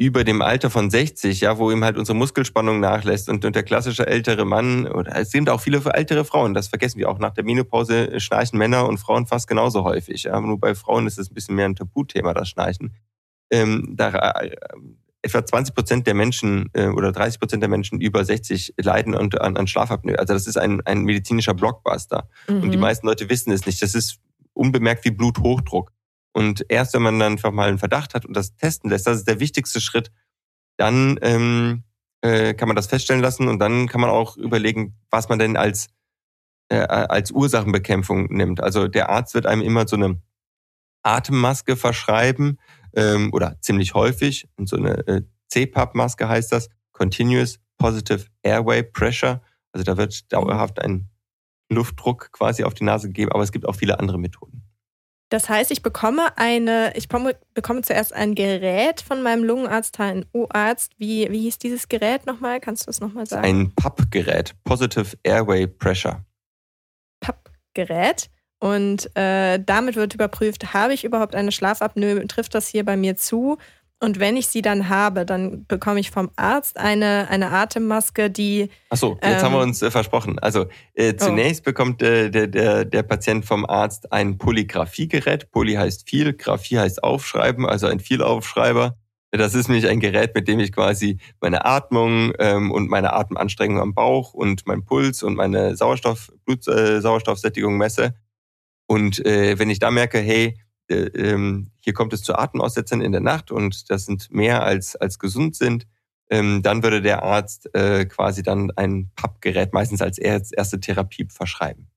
über 0.00 0.24
dem 0.24 0.40
Alter 0.40 0.70
von 0.70 0.88
60, 0.88 1.42
ja, 1.42 1.58
wo 1.58 1.70
ihm 1.70 1.84
halt 1.84 1.98
unsere 1.98 2.16
Muskelspannung 2.16 2.80
nachlässt 2.80 3.28
und, 3.28 3.44
und 3.44 3.54
der 3.54 3.62
klassische 3.62 4.06
ältere 4.06 4.46
Mann, 4.46 4.86
oder 4.86 5.14
es 5.14 5.30
sind 5.30 5.50
auch 5.50 5.60
viele 5.60 5.82
ältere 5.92 6.24
Frauen, 6.24 6.54
das 6.54 6.68
vergessen 6.68 6.98
wir 6.98 7.10
auch. 7.10 7.18
Nach 7.18 7.34
der 7.34 7.44
Menopause 7.44 8.18
schnarchen 8.18 8.58
Männer 8.58 8.88
und 8.88 8.96
Frauen 8.96 9.26
fast 9.26 9.46
genauso 9.46 9.84
häufig. 9.84 10.22
Ja. 10.22 10.40
Nur 10.40 10.58
bei 10.58 10.74
Frauen 10.74 11.06
ist 11.06 11.18
es 11.18 11.30
ein 11.30 11.34
bisschen 11.34 11.54
mehr 11.54 11.66
ein 11.66 11.76
Tabuthema, 11.76 12.32
das 12.32 12.48
Schnarchen. 12.48 12.94
Ähm, 13.50 13.92
da, 13.94 14.08
äh, 14.40 14.56
etwa 15.20 15.44
20 15.44 15.74
Prozent 15.74 16.06
der 16.06 16.14
Menschen 16.14 16.70
äh, 16.72 16.86
oder 16.86 17.12
30 17.12 17.38
Prozent 17.38 17.62
der 17.62 17.68
Menschen 17.68 18.00
über 18.00 18.24
60 18.24 18.72
leiden 18.78 19.14
an, 19.14 19.28
an, 19.34 19.58
an 19.58 19.66
Schlafapnoe. 19.66 20.18
Also 20.18 20.32
das 20.32 20.46
ist 20.46 20.56
ein, 20.56 20.80
ein 20.86 21.02
medizinischer 21.02 21.52
Blockbuster. 21.52 22.26
Mhm. 22.48 22.62
Und 22.62 22.70
die 22.70 22.78
mhm. 22.78 22.84
meisten 22.84 23.06
Leute 23.06 23.28
wissen 23.28 23.52
es 23.52 23.66
nicht. 23.66 23.82
Das 23.82 23.94
ist 23.94 24.18
unbemerkt 24.54 25.04
wie 25.04 25.10
Bluthochdruck. 25.10 25.92
Und 26.32 26.64
erst 26.68 26.94
wenn 26.94 27.02
man 27.02 27.18
dann 27.18 27.32
einfach 27.32 27.52
mal 27.52 27.68
einen 27.68 27.78
Verdacht 27.78 28.14
hat 28.14 28.24
und 28.24 28.36
das 28.36 28.56
testen 28.56 28.90
lässt, 28.90 29.06
das 29.06 29.18
ist 29.18 29.28
der 29.28 29.40
wichtigste 29.40 29.80
Schritt, 29.80 30.10
dann 30.76 31.18
ähm, 31.22 31.84
äh, 32.22 32.54
kann 32.54 32.68
man 32.68 32.76
das 32.76 32.86
feststellen 32.86 33.22
lassen 33.22 33.48
und 33.48 33.58
dann 33.58 33.88
kann 33.88 34.00
man 34.00 34.10
auch 34.10 34.36
überlegen, 34.36 34.96
was 35.10 35.28
man 35.28 35.38
denn 35.38 35.56
als, 35.56 35.88
äh, 36.68 36.78
als 36.78 37.30
Ursachenbekämpfung 37.30 38.26
nimmt. 38.26 38.62
Also 38.62 38.88
der 38.88 39.10
Arzt 39.10 39.34
wird 39.34 39.46
einem 39.46 39.62
immer 39.62 39.88
so 39.88 39.96
eine 39.96 40.20
Atemmaske 41.02 41.76
verschreiben 41.76 42.58
ähm, 42.94 43.30
oder 43.32 43.60
ziemlich 43.60 43.94
häufig, 43.94 44.48
und 44.56 44.68
so 44.68 44.76
eine 44.76 45.06
äh, 45.06 45.22
CPAP-Maske 45.48 46.28
heißt 46.28 46.52
das, 46.52 46.68
Continuous 46.92 47.58
Positive 47.78 48.26
Airway 48.42 48.82
Pressure. 48.82 49.40
Also 49.72 49.84
da 49.84 49.96
wird 49.96 50.32
dauerhaft 50.32 50.80
ein 50.80 51.08
Luftdruck 51.70 52.30
quasi 52.32 52.64
auf 52.64 52.74
die 52.74 52.84
Nase 52.84 53.08
gegeben, 53.08 53.32
aber 53.32 53.42
es 53.42 53.52
gibt 53.52 53.66
auch 53.66 53.76
viele 53.76 53.98
andere 53.98 54.18
Methoden. 54.18 54.69
Das 55.30 55.48
heißt, 55.48 55.70
ich 55.70 55.82
bekomme 55.82 56.36
eine, 56.36 56.92
ich 56.96 57.08
bekomme 57.08 57.82
zuerst 57.82 58.12
ein 58.12 58.34
Gerät 58.34 59.00
von 59.00 59.22
meinem 59.22 59.44
Lungenarzt, 59.44 59.96
HNO-Arzt. 59.98 60.92
Wie, 60.98 61.30
wie 61.30 61.42
hieß 61.42 61.58
dieses 61.58 61.88
Gerät 61.88 62.26
nochmal? 62.26 62.58
Kannst 62.58 62.82
du 62.82 62.86
das 62.86 63.00
nochmal 63.00 63.26
sagen? 63.26 63.44
Ein 63.44 63.72
PAP-Gerät, 63.76 64.54
Positive 64.64 65.16
Airway 65.22 65.68
Pressure. 65.68 66.24
PAP-Gerät. 67.20 68.28
Und 68.58 69.16
äh, 69.16 69.58
damit 69.64 69.94
wird 69.94 70.14
überprüft, 70.14 70.74
habe 70.74 70.94
ich 70.94 71.04
überhaupt 71.04 71.36
eine 71.36 71.52
Schlafapnoe? 71.52 72.26
Trifft 72.26 72.54
das 72.54 72.66
hier 72.66 72.84
bei 72.84 72.96
mir 72.96 73.16
zu? 73.16 73.56
Und 74.02 74.18
wenn 74.18 74.36
ich 74.36 74.48
sie 74.48 74.62
dann 74.62 74.88
habe, 74.88 75.26
dann 75.26 75.66
bekomme 75.66 76.00
ich 76.00 76.10
vom 76.10 76.30
Arzt 76.34 76.78
eine, 76.78 77.28
eine 77.28 77.50
Atemmaske, 77.50 78.30
die. 78.30 78.70
Achso, 78.88 79.18
jetzt 79.22 79.24
ähm, 79.24 79.42
haben 79.42 79.52
wir 79.52 79.62
ähm, 79.62 79.68
uns 79.68 79.82
äh, 79.82 79.90
versprochen. 79.90 80.38
Also 80.38 80.66
äh, 80.94 81.12
oh. 81.12 81.24
zunächst 81.24 81.62
oh. 81.62 81.64
bekommt 81.64 82.02
äh, 82.02 82.30
der, 82.30 82.46
der, 82.46 82.86
der 82.86 83.02
Patient 83.02 83.44
vom 83.44 83.66
Arzt 83.66 84.10
ein 84.10 84.38
Polygraphiegerät. 84.38 85.50
Poly 85.50 85.74
heißt 85.74 86.08
viel, 86.08 86.32
Graphie 86.32 86.78
heißt 86.78 87.04
aufschreiben, 87.04 87.66
also 87.66 87.88
ein 87.88 88.00
Vielaufschreiber. 88.00 88.96
Das 89.32 89.54
ist 89.54 89.68
nämlich 89.68 89.86
ein 89.86 90.00
Gerät, 90.00 90.34
mit 90.34 90.48
dem 90.48 90.60
ich 90.60 90.72
quasi 90.72 91.18
meine 91.40 91.66
Atmung 91.66 92.32
ähm, 92.38 92.72
und 92.72 92.88
meine 92.88 93.12
Atemanstrengung 93.12 93.80
am 93.80 93.94
Bauch 93.94 94.32
und 94.32 94.66
mein 94.66 94.84
Puls 94.84 95.22
und 95.22 95.34
meine 95.34 95.76
Sauerstoff, 95.76 96.32
Blut, 96.46 96.66
äh, 96.66 97.00
Sauerstoffsättigung 97.02 97.76
messe. 97.76 98.14
Und 98.86 99.24
äh, 99.24 99.58
wenn 99.58 99.70
ich 99.70 99.78
da 99.78 99.90
merke, 99.90 100.18
hey, 100.18 100.58
ähm, 100.94 101.70
hier 101.80 101.92
kommt 101.92 102.12
es 102.12 102.22
zu 102.22 102.36
Atemaussetzern 102.36 103.00
in 103.00 103.12
der 103.12 103.20
Nacht 103.20 103.50
und 103.50 103.90
das 103.90 104.06
sind 104.06 104.30
mehr 104.30 104.62
als, 104.62 104.96
als 104.96 105.18
gesund 105.18 105.56
sind, 105.56 105.86
ähm, 106.30 106.62
dann 106.62 106.82
würde 106.82 107.02
der 107.02 107.22
Arzt 107.22 107.74
äh, 107.74 108.06
quasi 108.06 108.42
dann 108.42 108.70
ein 108.76 109.10
PAP-Gerät 109.16 109.72
meistens 109.72 110.00
als 110.00 110.18
erste 110.18 110.80
Therapie 110.80 111.26
verschreiben. 111.28 111.88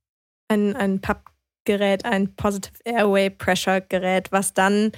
Ein, 0.48 0.76
ein 0.76 1.02
PAP-Gerät, 1.02 2.06
ein 2.06 2.36
Positive 2.36 2.74
Airway 2.84 3.30
Pressure 3.30 3.82
Gerät, 3.82 4.32
was 4.32 4.54
dann, 4.54 4.92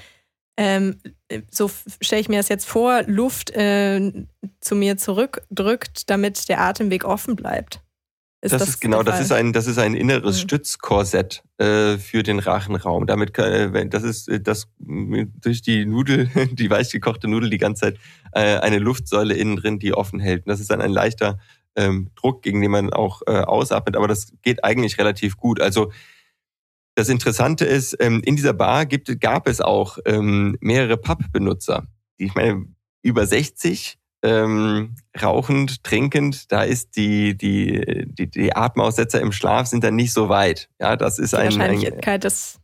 ähm, 0.57 0.97
so 1.51 1.69
stelle 2.01 2.21
ich 2.21 2.29
mir 2.29 2.37
das 2.37 2.49
jetzt 2.49 2.65
vor, 2.65 3.03
Luft 3.03 3.51
äh, 3.51 4.25
zu 4.61 4.75
mir 4.75 4.97
zurückdrückt, 4.97 6.09
damit 6.09 6.47
der 6.47 6.61
Atemweg 6.61 7.03
offen 7.03 7.35
bleibt. 7.35 7.84
Ist 8.41 8.53
das, 8.53 8.59
das 8.59 8.69
ist 8.69 8.81
genau, 8.81 9.01
das 9.01 9.19
ist 9.19 9.31
ein, 9.31 9.53
das 9.53 9.65
ist 9.65 9.79
ein 9.79 9.95
inneres 9.95 10.37
mhm. 10.37 10.41
Stützkorsett 10.41 11.43
äh, 11.57 11.97
für 11.97 12.21
den 12.21 12.39
Rachenraum. 12.39 13.07
Damit 13.07 13.33
kann, 13.33 13.73
äh, 13.75 13.87
das 13.87 14.03
ist 14.03 14.29
äh, 14.29 14.39
das 14.39 14.67
durch 14.77 15.61
die 15.61 15.85
Nudel, 15.85 16.29
die 16.51 16.69
weich 16.69 16.91
gekochte 16.91 17.27
Nudel 17.27 17.49
die 17.49 17.57
ganze 17.57 17.81
Zeit 17.81 17.97
äh, 18.33 18.57
eine 18.59 18.77
Luftsäule 18.77 19.33
innen 19.33 19.55
drin, 19.55 19.79
die 19.79 19.93
offen 19.93 20.19
hält. 20.19 20.45
Und 20.45 20.49
das 20.49 20.59
ist 20.59 20.69
dann 20.69 20.81
ein 20.81 20.91
leichter 20.91 21.39
ähm, 21.75 22.11
Druck, 22.15 22.43
gegen 22.43 22.61
den 22.61 22.71
man 22.71 22.93
auch 22.93 23.21
äh, 23.25 23.31
ausatmet. 23.31 23.95
Aber 23.95 24.07
das 24.07 24.27
geht 24.43 24.63
eigentlich 24.63 24.97
relativ 24.97 25.37
gut. 25.37 25.59
Also 25.59 25.91
das 26.95 27.09
Interessante 27.09 27.65
ist, 27.65 27.97
ähm, 27.99 28.21
in 28.23 28.35
dieser 28.35 28.53
Bar 28.53 28.85
gibt, 28.85 29.19
gab 29.19 29.47
es 29.47 29.59
auch 29.59 29.97
ähm, 30.05 30.57
mehrere 30.61 30.97
Pub-Benutzer. 30.97 31.87
Ich 32.17 32.35
meine, 32.35 32.67
über 33.01 33.25
60 33.25 33.97
ähm, 34.25 34.95
rauchend, 35.21 35.83
trinkend, 35.83 36.51
da 36.51 36.63
ist 36.63 36.97
die, 36.97 37.37
die, 37.37 38.05
die, 38.07 38.27
die 38.27 38.55
Atemaussetzer 38.55 39.21
im 39.21 39.31
Schlaf 39.31 39.67
sind 39.67 39.83
dann 39.83 39.95
nicht 39.95 40.13
so 40.13 40.29
weit. 40.29 40.67
Ja, 40.79 40.95
das 40.95 41.19
ist 41.19 41.33
die 41.33 41.37
ein. 41.37 41.45
Wahrscheinlichkeit, 41.45 42.07
ein, 42.07 42.19
dass, 42.21 42.59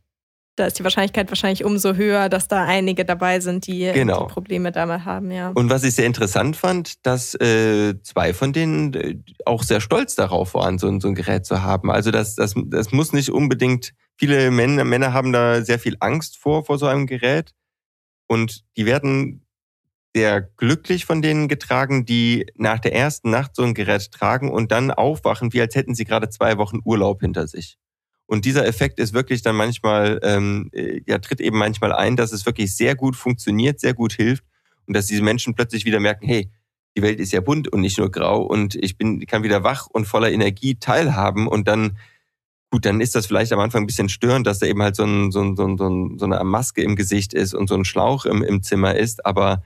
da 0.56 0.66
ist 0.66 0.78
die 0.78 0.84
Wahrscheinlichkeit 0.84 1.30
wahrscheinlich 1.30 1.64
umso 1.64 1.94
höher, 1.94 2.28
dass 2.28 2.48
da 2.48 2.64
einige 2.64 3.04
dabei 3.04 3.38
sind, 3.38 3.68
die, 3.68 3.90
genau. 3.94 4.26
die 4.26 4.32
Probleme 4.32 4.72
damit 4.72 5.04
haben, 5.04 5.30
ja. 5.30 5.50
Und 5.50 5.70
was 5.70 5.84
ich 5.84 5.94
sehr 5.94 6.06
interessant 6.06 6.56
fand, 6.56 7.06
dass 7.06 7.34
äh, 7.36 7.94
zwei 8.02 8.34
von 8.34 8.52
denen 8.52 8.94
äh, 8.94 9.18
auch 9.46 9.62
sehr 9.62 9.80
stolz 9.80 10.16
darauf 10.16 10.54
waren, 10.54 10.78
so, 10.78 10.98
so 10.98 11.08
ein 11.08 11.14
Gerät 11.14 11.46
zu 11.46 11.62
haben. 11.62 11.92
Also 11.92 12.10
das, 12.10 12.34
das, 12.34 12.54
das 12.56 12.90
muss 12.90 13.12
nicht 13.12 13.30
unbedingt, 13.30 13.94
viele 14.18 14.50
Männer, 14.50 14.84
Männer 14.84 15.12
haben 15.12 15.32
da 15.32 15.62
sehr 15.62 15.78
viel 15.78 15.96
Angst 16.00 16.38
vor, 16.38 16.64
vor 16.64 16.76
so 16.76 16.86
einem 16.86 17.06
Gerät. 17.06 17.52
Und 18.26 18.64
die 18.76 18.86
werden 18.86 19.41
sehr 20.14 20.42
glücklich 20.42 21.06
von 21.06 21.22
denen 21.22 21.48
getragen, 21.48 22.04
die 22.04 22.46
nach 22.56 22.78
der 22.78 22.94
ersten 22.94 23.30
Nacht 23.30 23.56
so 23.56 23.62
ein 23.62 23.74
Gerät 23.74 24.10
tragen 24.12 24.50
und 24.50 24.70
dann 24.70 24.90
aufwachen, 24.90 25.52
wie 25.52 25.60
als 25.60 25.74
hätten 25.74 25.94
sie 25.94 26.04
gerade 26.04 26.28
zwei 26.28 26.58
Wochen 26.58 26.80
Urlaub 26.84 27.20
hinter 27.20 27.46
sich. 27.46 27.78
Und 28.26 28.44
dieser 28.44 28.66
Effekt 28.66 28.98
ist 28.98 29.14
wirklich 29.14 29.42
dann 29.42 29.56
manchmal, 29.56 30.20
ähm, 30.22 30.70
äh, 30.72 31.00
ja, 31.06 31.18
tritt 31.18 31.40
eben 31.40 31.58
manchmal 31.58 31.92
ein, 31.92 32.16
dass 32.16 32.32
es 32.32 32.46
wirklich 32.46 32.74
sehr 32.74 32.94
gut 32.94 33.16
funktioniert, 33.16 33.80
sehr 33.80 33.94
gut 33.94 34.12
hilft 34.12 34.44
und 34.86 34.96
dass 34.96 35.06
diese 35.06 35.22
Menschen 35.22 35.54
plötzlich 35.54 35.84
wieder 35.84 36.00
merken, 36.00 36.26
hey, 36.26 36.50
die 36.96 37.02
Welt 37.02 37.20
ist 37.20 37.32
ja 37.32 37.40
bunt 37.40 37.68
und 37.68 37.80
nicht 37.80 37.98
nur 37.98 38.10
grau 38.10 38.42
und 38.42 38.74
ich 38.74 38.98
bin, 38.98 39.24
kann 39.26 39.42
wieder 39.42 39.64
wach 39.64 39.86
und 39.86 40.06
voller 40.06 40.30
Energie 40.30 40.76
teilhaben 40.76 41.48
und 41.48 41.66
dann, 41.66 41.96
gut, 42.70 42.84
dann 42.84 43.00
ist 43.00 43.14
das 43.14 43.26
vielleicht 43.26 43.52
am 43.52 43.60
Anfang 43.60 43.82
ein 43.84 43.86
bisschen 43.86 44.10
störend, 44.10 44.46
dass 44.46 44.58
da 44.58 44.66
eben 44.66 44.82
halt 44.82 44.96
so, 44.96 45.04
ein, 45.04 45.30
so, 45.30 45.40
ein, 45.40 45.56
so, 45.56 45.64
ein, 45.66 46.18
so 46.18 46.24
eine 46.26 46.42
Maske 46.44 46.82
im 46.82 46.96
Gesicht 46.96 47.32
ist 47.32 47.54
und 47.54 47.68
so 47.68 47.74
ein 47.74 47.86
Schlauch 47.86 48.26
im, 48.26 48.42
im 48.42 48.62
Zimmer 48.62 48.94
ist, 48.94 49.24
aber 49.24 49.62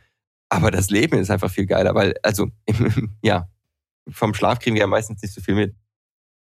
aber 0.49 0.71
das 0.71 0.91
Leben 0.91 1.19
ist 1.19 1.31
einfach 1.31 1.51
viel 1.51 1.67
geiler, 1.67 1.95
weil, 1.95 2.15
also, 2.23 2.49
ja, 3.23 3.49
vom 4.09 4.35
Schlaf 4.35 4.61
kriegen 4.61 4.77
wir 4.77 4.83
ja 4.83 4.87
meistens 4.87 5.23
nicht 5.23 5.35
so 5.35 5.41
viel 5.41 5.55
mit. 5.55 5.75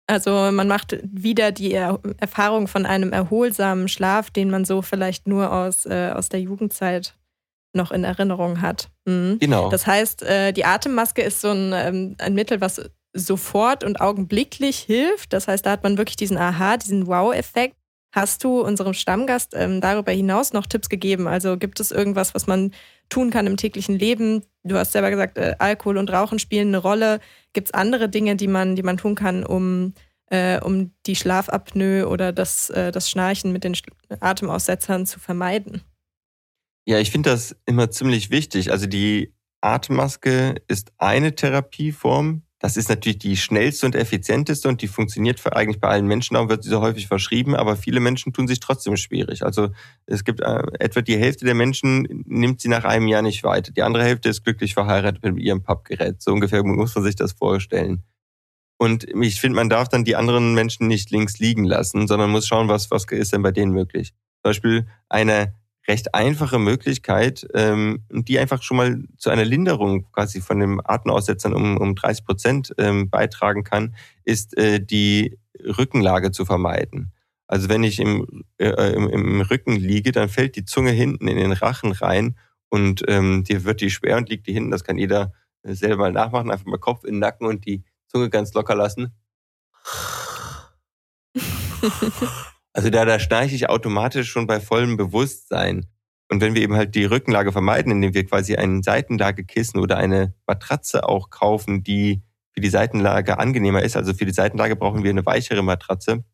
Also 0.06 0.50
man 0.52 0.68
macht 0.68 0.98
wieder 1.04 1.52
die 1.52 1.72
Erfahrung 1.72 2.66
von 2.66 2.86
einem 2.86 3.12
erholsamen 3.12 3.88
Schlaf, 3.88 4.30
den 4.30 4.50
man 4.50 4.64
so 4.64 4.82
vielleicht 4.82 5.28
nur 5.28 5.52
aus, 5.52 5.86
äh, 5.86 6.12
aus 6.14 6.28
der 6.28 6.40
Jugendzeit 6.40 7.16
noch 7.74 7.92
in 7.92 8.04
Erinnerung 8.04 8.60
hat. 8.60 8.90
Mhm. 9.06 9.38
Genau. 9.38 9.70
Das 9.70 9.86
heißt, 9.86 10.22
äh, 10.22 10.52
die 10.52 10.64
Atemmaske 10.64 11.22
ist 11.22 11.40
so 11.40 11.50
ein, 11.50 11.72
ähm, 11.72 12.16
ein 12.18 12.34
Mittel, 12.34 12.60
was 12.60 12.82
sofort 13.14 13.84
und 13.84 14.00
augenblicklich 14.00 14.78
hilft. 14.78 15.32
Das 15.32 15.48
heißt, 15.48 15.64
da 15.64 15.70
hat 15.70 15.82
man 15.82 15.98
wirklich 15.98 16.16
diesen 16.16 16.38
Aha, 16.38 16.76
diesen 16.76 17.06
Wow-Effekt. 17.06 17.76
Hast 18.12 18.44
du 18.44 18.60
unserem 18.60 18.92
Stammgast 18.92 19.54
ähm, 19.56 19.80
darüber 19.80 20.12
hinaus 20.12 20.52
noch 20.52 20.66
Tipps 20.66 20.90
gegeben? 20.90 21.26
Also 21.26 21.56
gibt 21.56 21.80
es 21.80 21.90
irgendwas, 21.90 22.34
was 22.34 22.46
man 22.46 22.72
tun 23.08 23.30
kann 23.30 23.46
im 23.46 23.56
täglichen 23.56 23.98
Leben? 23.98 24.44
Du 24.64 24.76
hast 24.76 24.92
selber 24.92 25.10
gesagt, 25.10 25.38
äh, 25.38 25.54
Alkohol 25.58 25.96
und 25.96 26.12
Rauchen 26.12 26.38
spielen 26.38 26.68
eine 26.68 26.78
Rolle. 26.78 27.20
Gibt 27.54 27.68
es 27.68 27.74
andere 27.74 28.10
Dinge, 28.10 28.36
die 28.36 28.48
man, 28.48 28.76
die 28.76 28.82
man 28.82 28.98
tun 28.98 29.14
kann, 29.14 29.44
um, 29.44 29.94
äh, 30.26 30.60
um 30.60 30.92
die 31.06 31.16
Schlafapnoe 31.16 32.06
oder 32.06 32.32
das, 32.32 32.68
äh, 32.68 32.92
das 32.92 33.08
Schnarchen 33.08 33.50
mit 33.50 33.64
den 33.64 33.74
Atemaussetzern 34.20 35.06
zu 35.06 35.18
vermeiden? 35.18 35.80
Ja, 36.86 36.98
ich 36.98 37.10
finde 37.10 37.30
das 37.30 37.56
immer 37.64 37.90
ziemlich 37.90 38.30
wichtig. 38.30 38.72
Also 38.72 38.86
die 38.86 39.32
Atemmaske 39.62 40.56
ist 40.68 40.92
eine 40.98 41.34
Therapieform, 41.34 42.42
das 42.62 42.76
ist 42.76 42.88
natürlich 42.88 43.18
die 43.18 43.36
schnellste 43.36 43.86
und 43.86 43.96
effizienteste 43.96 44.68
und 44.68 44.82
die 44.82 44.86
funktioniert 44.86 45.44
eigentlich 45.52 45.80
bei 45.80 45.88
allen 45.88 46.06
Menschen, 46.06 46.34
darum 46.34 46.48
wird 46.48 46.62
sie 46.62 46.70
so 46.70 46.80
häufig 46.80 47.08
verschrieben, 47.08 47.56
aber 47.56 47.74
viele 47.74 47.98
Menschen 47.98 48.32
tun 48.32 48.46
sich 48.46 48.60
trotzdem 48.60 48.96
schwierig. 48.96 49.44
Also 49.44 49.70
es 50.06 50.22
gibt 50.22 50.40
äh, 50.40 50.62
etwa 50.78 51.02
die 51.02 51.16
Hälfte 51.16 51.44
der 51.44 51.56
Menschen 51.56 52.22
nimmt 52.24 52.60
sie 52.60 52.68
nach 52.68 52.84
einem 52.84 53.08
Jahr 53.08 53.22
nicht 53.22 53.42
weiter. 53.42 53.72
Die 53.72 53.82
andere 53.82 54.04
Hälfte 54.04 54.28
ist 54.28 54.44
glücklich 54.44 54.74
verheiratet 54.74 55.24
mit 55.24 55.40
ihrem 55.40 55.64
Pappgerät. 55.64 56.22
So 56.22 56.32
ungefähr 56.32 56.62
muss 56.62 56.94
man 56.94 57.02
sich 57.02 57.16
das 57.16 57.32
vorstellen. 57.32 58.04
Und 58.78 59.08
ich 59.08 59.40
finde, 59.40 59.56
man 59.56 59.68
darf 59.68 59.88
dann 59.88 60.04
die 60.04 60.14
anderen 60.14 60.54
Menschen 60.54 60.86
nicht 60.86 61.10
links 61.10 61.40
liegen 61.40 61.64
lassen, 61.64 62.06
sondern 62.06 62.30
muss 62.30 62.46
schauen, 62.46 62.68
was, 62.68 62.92
was 62.92 63.06
ist 63.10 63.32
denn 63.32 63.42
bei 63.42 63.50
denen 63.50 63.72
möglich. 63.72 64.10
Zum 64.10 64.50
Beispiel 64.50 64.86
eine 65.08 65.52
recht 65.88 66.14
einfache 66.14 66.58
Möglichkeit, 66.58 67.46
ähm, 67.54 68.04
die 68.10 68.38
einfach 68.38 68.62
schon 68.62 68.76
mal 68.76 69.04
zu 69.16 69.30
einer 69.30 69.44
Linderung 69.44 70.10
quasi 70.12 70.40
von 70.40 70.60
den 70.60 70.80
Atemaussetzern 70.84 71.54
um, 71.54 71.76
um 71.76 71.94
30 71.94 72.24
Prozent 72.24 72.74
ähm, 72.78 73.10
beitragen 73.10 73.64
kann, 73.64 73.94
ist 74.24 74.56
äh, 74.56 74.84
die 74.84 75.38
Rückenlage 75.60 76.30
zu 76.30 76.44
vermeiden. 76.44 77.12
Also 77.46 77.68
wenn 77.68 77.84
ich 77.84 77.98
im, 77.98 78.44
äh, 78.58 78.94
im, 78.94 79.08
im 79.08 79.40
Rücken 79.42 79.76
liege, 79.76 80.12
dann 80.12 80.28
fällt 80.28 80.56
die 80.56 80.64
Zunge 80.64 80.92
hinten 80.92 81.28
in 81.28 81.36
den 81.36 81.52
Rachen 81.52 81.92
rein 81.92 82.36
und 82.68 83.02
ähm, 83.08 83.44
dir 83.44 83.64
wird 83.64 83.80
die 83.80 83.90
schwer 83.90 84.16
und 84.16 84.30
liegt 84.30 84.46
die 84.46 84.54
hinten. 84.54 84.70
Das 84.70 84.84
kann 84.84 84.96
jeder 84.96 85.32
äh, 85.62 85.74
selber 85.74 85.96
mal 85.96 86.12
nachmachen. 86.12 86.50
Einfach 86.50 86.66
mal 86.66 86.78
Kopf 86.78 87.04
in 87.04 87.14
den 87.14 87.20
Nacken 87.20 87.46
und 87.46 87.66
die 87.66 87.84
Zunge 88.06 88.30
ganz 88.30 88.54
locker 88.54 88.74
lassen. 88.74 89.12
Also 92.72 92.90
da, 92.90 93.04
da 93.04 93.18
schnarche 93.18 93.54
ich 93.54 93.68
automatisch 93.68 94.30
schon 94.30 94.46
bei 94.46 94.60
vollem 94.60 94.96
Bewusstsein. 94.96 95.86
Und 96.28 96.40
wenn 96.40 96.54
wir 96.54 96.62
eben 96.62 96.74
halt 96.74 96.94
die 96.94 97.04
Rückenlage 97.04 97.52
vermeiden, 97.52 97.92
indem 97.92 98.14
wir 98.14 98.24
quasi 98.24 98.56
ein 98.56 98.82
Seitenlagekissen 98.82 99.78
oder 99.78 99.98
eine 99.98 100.34
Matratze 100.46 101.06
auch 101.06 101.28
kaufen, 101.28 101.82
die 101.82 102.22
für 102.52 102.60
die 102.60 102.70
Seitenlage 102.70 103.38
angenehmer 103.38 103.82
ist, 103.82 103.96
also 103.96 104.14
für 104.14 104.24
die 104.24 104.32
Seitenlage 104.32 104.76
brauchen 104.76 105.04
wir 105.04 105.10
eine 105.10 105.26
weichere 105.26 105.62
Matratze, 105.62 106.24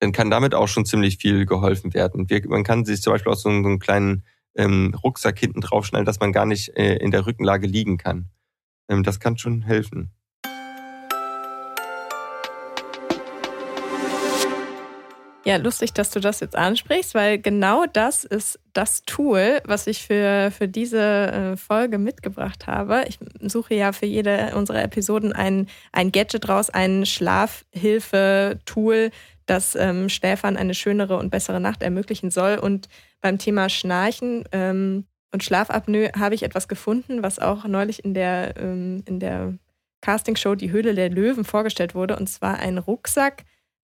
dann 0.00 0.12
kann 0.12 0.30
damit 0.30 0.54
auch 0.54 0.66
schon 0.66 0.84
ziemlich 0.84 1.18
viel 1.18 1.46
geholfen 1.46 1.94
werden. 1.94 2.28
Wir, 2.28 2.42
man 2.48 2.64
kann 2.64 2.84
sich 2.84 3.00
zum 3.00 3.12
Beispiel 3.12 3.32
auch 3.32 3.36
so 3.36 3.48
einen, 3.48 3.62
so 3.62 3.68
einen 3.68 3.78
kleinen 3.78 4.24
ähm, 4.56 4.94
Rucksack 5.02 5.38
hinten 5.38 5.60
draufschneiden, 5.60 6.06
dass 6.06 6.20
man 6.20 6.32
gar 6.32 6.46
nicht 6.46 6.76
äh, 6.76 6.96
in 6.96 7.10
der 7.10 7.26
Rückenlage 7.26 7.66
liegen 7.66 7.96
kann. 7.96 8.30
Ähm, 8.88 9.02
das 9.02 9.20
kann 9.20 9.38
schon 9.38 9.62
helfen. 9.62 10.10
Ja, 15.46 15.56
lustig, 15.56 15.92
dass 15.92 16.10
du 16.10 16.20
das 16.20 16.40
jetzt 16.40 16.56
ansprichst, 16.56 17.14
weil 17.14 17.38
genau 17.38 17.84
das 17.84 18.24
ist 18.24 18.58
das 18.72 19.02
Tool, 19.02 19.60
was 19.66 19.86
ich 19.86 20.06
für, 20.06 20.50
für 20.50 20.68
diese 20.68 21.00
äh, 21.00 21.56
Folge 21.58 21.98
mitgebracht 21.98 22.66
habe. 22.66 23.04
Ich 23.08 23.18
suche 23.42 23.74
ja 23.74 23.92
für 23.92 24.06
jede 24.06 24.56
unserer 24.56 24.82
Episoden 24.82 25.34
ein, 25.34 25.66
ein 25.92 26.12
Gadget 26.12 26.48
raus, 26.48 26.70
ein 26.70 27.04
Schlafhilfe-Tool, 27.04 29.10
das 29.44 29.74
ähm, 29.74 30.08
Schläfern 30.08 30.56
eine 30.56 30.72
schönere 30.72 31.18
und 31.18 31.28
bessere 31.28 31.60
Nacht 31.60 31.82
ermöglichen 31.82 32.30
soll. 32.30 32.56
Und 32.56 32.88
beim 33.20 33.36
Thema 33.36 33.68
Schnarchen 33.68 34.44
ähm, 34.52 35.04
und 35.30 35.44
Schlafapnoe 35.44 36.12
habe 36.18 36.34
ich 36.34 36.42
etwas 36.42 36.68
gefunden, 36.68 37.22
was 37.22 37.38
auch 37.38 37.66
neulich 37.66 38.02
in 38.02 38.14
der, 38.14 38.54
ähm, 38.56 39.02
in 39.04 39.20
der 39.20 39.52
Castingshow 40.00 40.54
Die 40.54 40.70
Höhle 40.70 40.94
der 40.94 41.10
Löwen 41.10 41.44
vorgestellt 41.44 41.94
wurde. 41.94 42.16
Und 42.16 42.28
zwar 42.28 42.60
ein 42.60 42.78
Rucksack, 42.78 43.44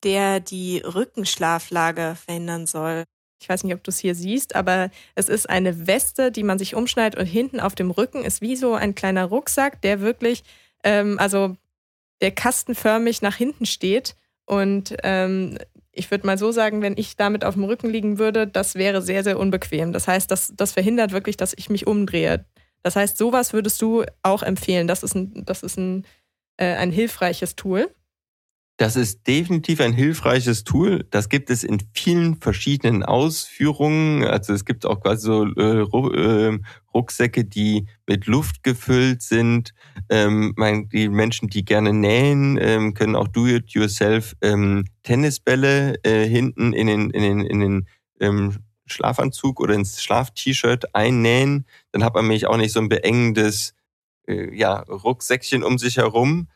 der 0.05 0.40
die 0.40 0.79
Rückenschlaflage 0.79 2.17
verhindern 2.25 2.67
soll. 2.67 3.05
Ich 3.40 3.49
weiß 3.49 3.64
nicht, 3.64 3.75
ob 3.75 3.83
du 3.83 3.90
es 3.90 3.99
hier 3.99 4.14
siehst, 4.14 4.55
aber 4.55 4.90
es 5.14 5.29
ist 5.29 5.51
eine 5.51 5.87
Weste, 5.87 6.31
die 6.31 6.45
man 6.45 6.59
sich 6.59 6.75
umschneidet 6.75 7.19
und 7.19 7.27
hinten 7.27 7.61
auf 7.61 7.75
dem 7.75 7.90
Rücken 7.90 8.25
ist 8.25 8.40
wie 8.40 8.57
so 8.57 8.75
ein 8.75 8.95
kleiner 8.95 9.25
Rucksack, 9.25 9.83
der 9.83 10.01
wirklich, 10.01 10.45
ähm, 10.83 11.19
also 11.19 11.57
der 12.21 12.31
kastenförmig 12.31 13.23
nach 13.23 13.37
hinten 13.37 13.67
steht. 13.67 14.17
Und 14.47 14.97
ähm, 15.03 15.59
ich 15.93 16.11
würde 16.11 16.27
mal 16.27 16.38
so 16.38 16.53
sagen, 16.53 16.83
wenn 16.83 16.97
ich 16.97 17.17
damit 17.17 17.45
auf 17.45 17.55
dem 17.55 17.64
Rücken 17.64 17.90
liegen 17.90 18.19
würde, 18.19 18.47
das 18.47 18.75
wäre 18.75 19.03
sehr, 19.03 19.25
sehr 19.25 19.38
unbequem. 19.38 19.93
Das 19.93 20.09
heißt, 20.09 20.31
das, 20.31 20.53
das 20.57 20.73
verhindert 20.73 21.12
wirklich, 21.12 21.37
dass 21.37 21.55
ich 21.57 21.71
mich 21.71 21.87
umdrehe. 21.87 22.45
Das 22.83 22.97
heißt, 22.97 23.17
sowas 23.17 23.53
würdest 23.53 23.81
du 23.83 24.05
auch 24.23 24.43
empfehlen. 24.43 24.87
Das 24.87 25.03
ist 25.03 25.14
ein, 25.14 25.45
das 25.45 25.62
ist 25.62 25.79
ein, 25.79 26.07
äh, 26.57 26.75
ein 26.75 26.90
hilfreiches 26.90 27.57
Tool. 27.57 27.95
Das 28.77 28.97
ist 28.97 29.29
definitiv 29.29 29.81
ein 29.81 29.93
hilfreiches 29.93 30.65
Tool. 30.65 31.07
Das 31.11 31.29
gibt 31.29 31.49
es 31.49 31.63
in 31.63 31.79
vielen 31.93 32.41
verschiedenen 32.41 33.05
Ausführungen. 33.05 34.25
Also 34.25 34.53
es 34.53 34.65
gibt 34.65 34.85
auch 34.85 35.01
quasi 35.01 35.27
so 35.27 35.45
äh, 35.45 35.87
ähm, 36.17 36.65
Rucksäcke, 36.93 37.45
die 37.45 37.87
mit 38.09 38.27
Luft 38.27 38.65
gefüllt 38.65 39.23
sind. 39.23 39.75
Ähm, 40.09 40.57
die 40.93 41.09
Menschen, 41.09 41.49
die 41.49 41.65
gerne 41.65 41.93
nähen, 41.93 42.59
ähm, 42.61 42.95
können 42.95 43.15
auch 43.15 43.29
do-it-yourself 43.29 44.35
Tennisbälle 45.05 45.95
äh, 46.03 46.27
hinten 46.27 46.73
in 46.73 46.89
den, 46.89 47.11
in 47.11 47.23
den, 47.23 47.41
in 47.41 47.61
den 47.61 47.87
Schlafanzug 48.87 49.61
oder 49.61 49.75
ins 49.75 50.03
Schlaf-T-Shirt 50.03 50.95
einnähen. 50.95 51.67
Dann 51.93 52.03
hat 52.03 52.15
man 52.15 52.25
nämlich 52.25 52.47
auch 52.47 52.57
nicht 52.57 52.73
so 52.73 52.81
ein 52.81 52.89
beengendes 52.89 53.75
äh, 54.27 54.55
ja, 54.57 54.81
Rucksäckchen 54.81 55.63
um 55.63 55.79
sich 55.79 55.99
herum 55.99 56.49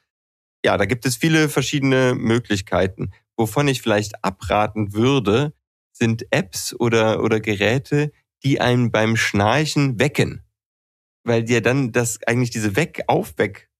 ja, 0.68 0.76
da 0.76 0.84
gibt 0.84 1.06
es 1.06 1.16
viele 1.16 1.48
verschiedene 1.48 2.14
Möglichkeiten. 2.14 3.10
Wovon 3.38 3.68
ich 3.68 3.80
vielleicht 3.80 4.22
abraten 4.22 4.92
würde, 4.92 5.54
sind 5.92 6.26
Apps 6.30 6.78
oder, 6.78 7.22
oder 7.24 7.40
Geräte, 7.40 8.12
die 8.44 8.60
einen 8.60 8.90
beim 8.90 9.16
Schnarchen 9.16 9.98
wecken. 9.98 10.42
Weil 11.24 11.42
dir 11.42 11.62
dann 11.62 11.90
das 11.92 12.22
eigentlich 12.26 12.50
diese 12.50 12.76
Weg, 12.76 13.00
Aufweck, 13.06 13.70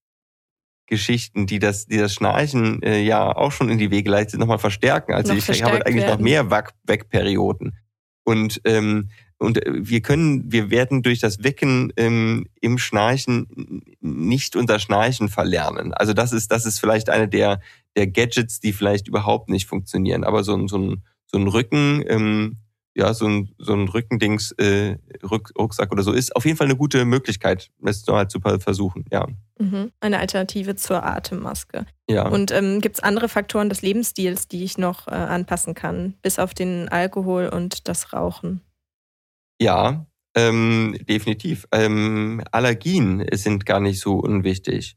Geschichten, 0.87 1.45
die 1.45 1.59
das, 1.59 1.85
die 1.85 1.97
das 1.97 2.15
Schnarchen 2.15 2.81
äh, 2.81 3.01
ja 3.01 3.35
auch 3.35 3.51
schon 3.51 3.69
in 3.69 3.77
die 3.77 3.91
Wege 3.91 4.09
leitet, 4.09 4.39
nochmal 4.39 4.57
verstärken. 4.57 5.13
Also 5.13 5.33
ich 5.33 5.61
habe 5.61 5.85
eigentlich 5.85 6.05
werden. 6.05 6.09
noch 6.09 6.19
mehr 6.19 6.49
Wegperioden. 6.49 7.77
Und 8.23 8.61
ähm, 8.65 9.11
und 9.39 9.65
äh, 9.65 9.71
wir 9.73 10.01
können, 10.01 10.51
wir 10.51 10.69
werden 10.69 11.01
durch 11.01 11.19
das 11.19 11.43
Wecken 11.43 11.91
ähm, 11.95 12.47
im 12.61 12.77
Schnarchen 12.77 13.81
nicht 14.01 14.55
unser 14.55 14.79
Schnarchen 14.79 15.29
verlernen. 15.29 15.93
Also 15.93 16.13
das 16.13 16.33
ist, 16.33 16.51
das 16.51 16.65
ist 16.65 16.79
vielleicht 16.79 17.09
eine 17.09 17.27
der, 17.27 17.61
der 17.95 18.07
Gadgets, 18.07 18.59
die 18.59 18.73
vielleicht 18.73 19.07
überhaupt 19.07 19.49
nicht 19.49 19.65
funktionieren. 19.65 20.23
Aber 20.23 20.43
so 20.43 20.55
ein, 20.55 20.67
so 20.67 20.77
ein, 20.77 21.03
so 21.25 21.37
ein 21.37 21.47
Rücken, 21.47 22.03
ähm, 22.07 22.57
ja, 22.95 23.13
so 23.13 23.27
ein, 23.27 23.55
so 23.57 23.73
ein 23.73 23.87
Rückendings, 23.87 24.51
äh, 24.53 24.97
Ruck, 25.23 25.51
Rucksack 25.57 25.91
oder 25.93 26.03
so 26.03 26.11
ist 26.11 26.35
auf 26.35 26.43
jeden 26.43 26.57
Fall 26.57 26.67
eine 26.67 26.75
gute 26.75 27.05
Möglichkeit, 27.05 27.69
es 27.85 28.05
mal 28.07 28.27
zu 28.27 28.41
versuchen, 28.41 29.05
ja. 29.09 29.25
Mhm. 29.57 29.91
Eine 30.01 30.19
Alternative 30.19 30.75
zur 30.75 31.05
Atemmaske. 31.05 31.85
Ja. 32.09 32.27
Und 32.27 32.51
ähm, 32.51 32.81
gibt 32.81 32.97
es 32.97 33.03
andere 33.03 33.29
Faktoren 33.29 33.69
des 33.69 33.81
Lebensstils, 33.83 34.49
die 34.49 34.65
ich 34.65 34.77
noch 34.77 35.07
äh, 35.07 35.11
anpassen 35.11 35.75
kann, 35.75 36.15
bis 36.21 36.39
auf 36.39 36.53
den 36.53 36.89
Alkohol 36.89 37.47
und 37.47 37.87
das 37.87 38.11
Rauchen? 38.11 38.61
Ja, 39.61 40.05
ähm, 40.35 40.97
definitiv. 41.07 41.67
Ähm, 41.71 42.41
Allergien 42.51 43.25
sind 43.33 43.65
gar 43.65 43.79
nicht 43.79 43.99
so 43.99 44.15
unwichtig. 44.19 44.95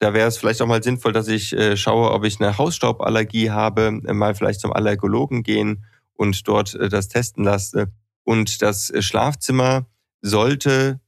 Da 0.00 0.14
wäre 0.14 0.28
es 0.28 0.38
vielleicht 0.38 0.62
auch 0.62 0.66
mal 0.68 0.82
sinnvoll, 0.82 1.12
dass 1.12 1.28
ich 1.28 1.52
äh, 1.52 1.76
schaue, 1.76 2.12
ob 2.12 2.24
ich 2.24 2.40
eine 2.40 2.58
Hausstauballergie 2.58 3.50
habe, 3.50 4.00
äh, 4.06 4.12
mal 4.12 4.34
vielleicht 4.34 4.60
zum 4.60 4.72
Allergologen 4.72 5.42
gehen 5.42 5.84
und 6.14 6.46
dort 6.48 6.74
äh, 6.74 6.88
das 6.88 7.08
testen 7.08 7.44
lasse. 7.44 7.92
Und 8.24 8.62
das 8.62 8.90
äh, 8.90 9.02
Schlafzimmer 9.02 9.86
sollte 10.22 11.00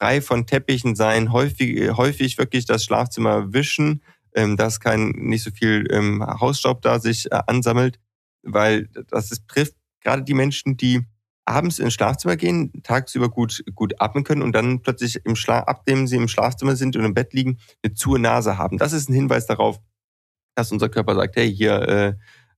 frei 0.00 0.20
von 0.20 0.46
Teppichen 0.46 0.96
sein, 0.96 1.32
häufig, 1.32 1.96
häufig 1.96 2.38
wirklich 2.38 2.66
das 2.66 2.84
Schlafzimmer 2.84 3.52
wischen, 3.54 4.02
ähm, 4.34 4.56
dass 4.56 4.80
kein 4.80 5.10
nicht 5.10 5.44
so 5.44 5.50
viel 5.50 5.86
ähm, 5.90 6.24
Hausstaub 6.26 6.82
da 6.82 6.98
sich 7.00 7.32
äh, 7.32 7.40
ansammelt, 7.46 7.98
weil 8.42 8.88
das 9.08 9.32
ist, 9.32 9.48
trifft 9.48 9.74
gerade 10.02 10.24
die 10.24 10.34
Menschen, 10.34 10.76
die 10.76 11.06
abends 11.46 11.78
ins 11.78 11.94
Schlafzimmer 11.94 12.36
gehen, 12.36 12.72
tagsüber 12.82 13.30
gut, 13.30 13.64
gut 13.74 14.00
atmen 14.00 14.24
können 14.24 14.42
und 14.42 14.52
dann 14.52 14.82
plötzlich 14.82 15.24
im 15.24 15.36
Schlaf, 15.36 15.64
abdem 15.66 16.06
sie 16.06 16.16
im 16.16 16.28
Schlafzimmer 16.28 16.76
sind 16.76 16.96
und 16.96 17.04
im 17.04 17.14
Bett 17.14 17.32
liegen, 17.32 17.58
eine 17.82 17.94
zu 17.94 18.16
Nase 18.16 18.58
haben. 18.58 18.78
Das 18.78 18.92
ist 18.92 19.08
ein 19.08 19.14
Hinweis 19.14 19.46
darauf, 19.46 19.80
dass 20.54 20.72
unser 20.72 20.88
Körper 20.88 21.14
sagt, 21.14 21.36
hey, 21.36 21.54
hier 21.54 21.88
äh, 21.88 22.14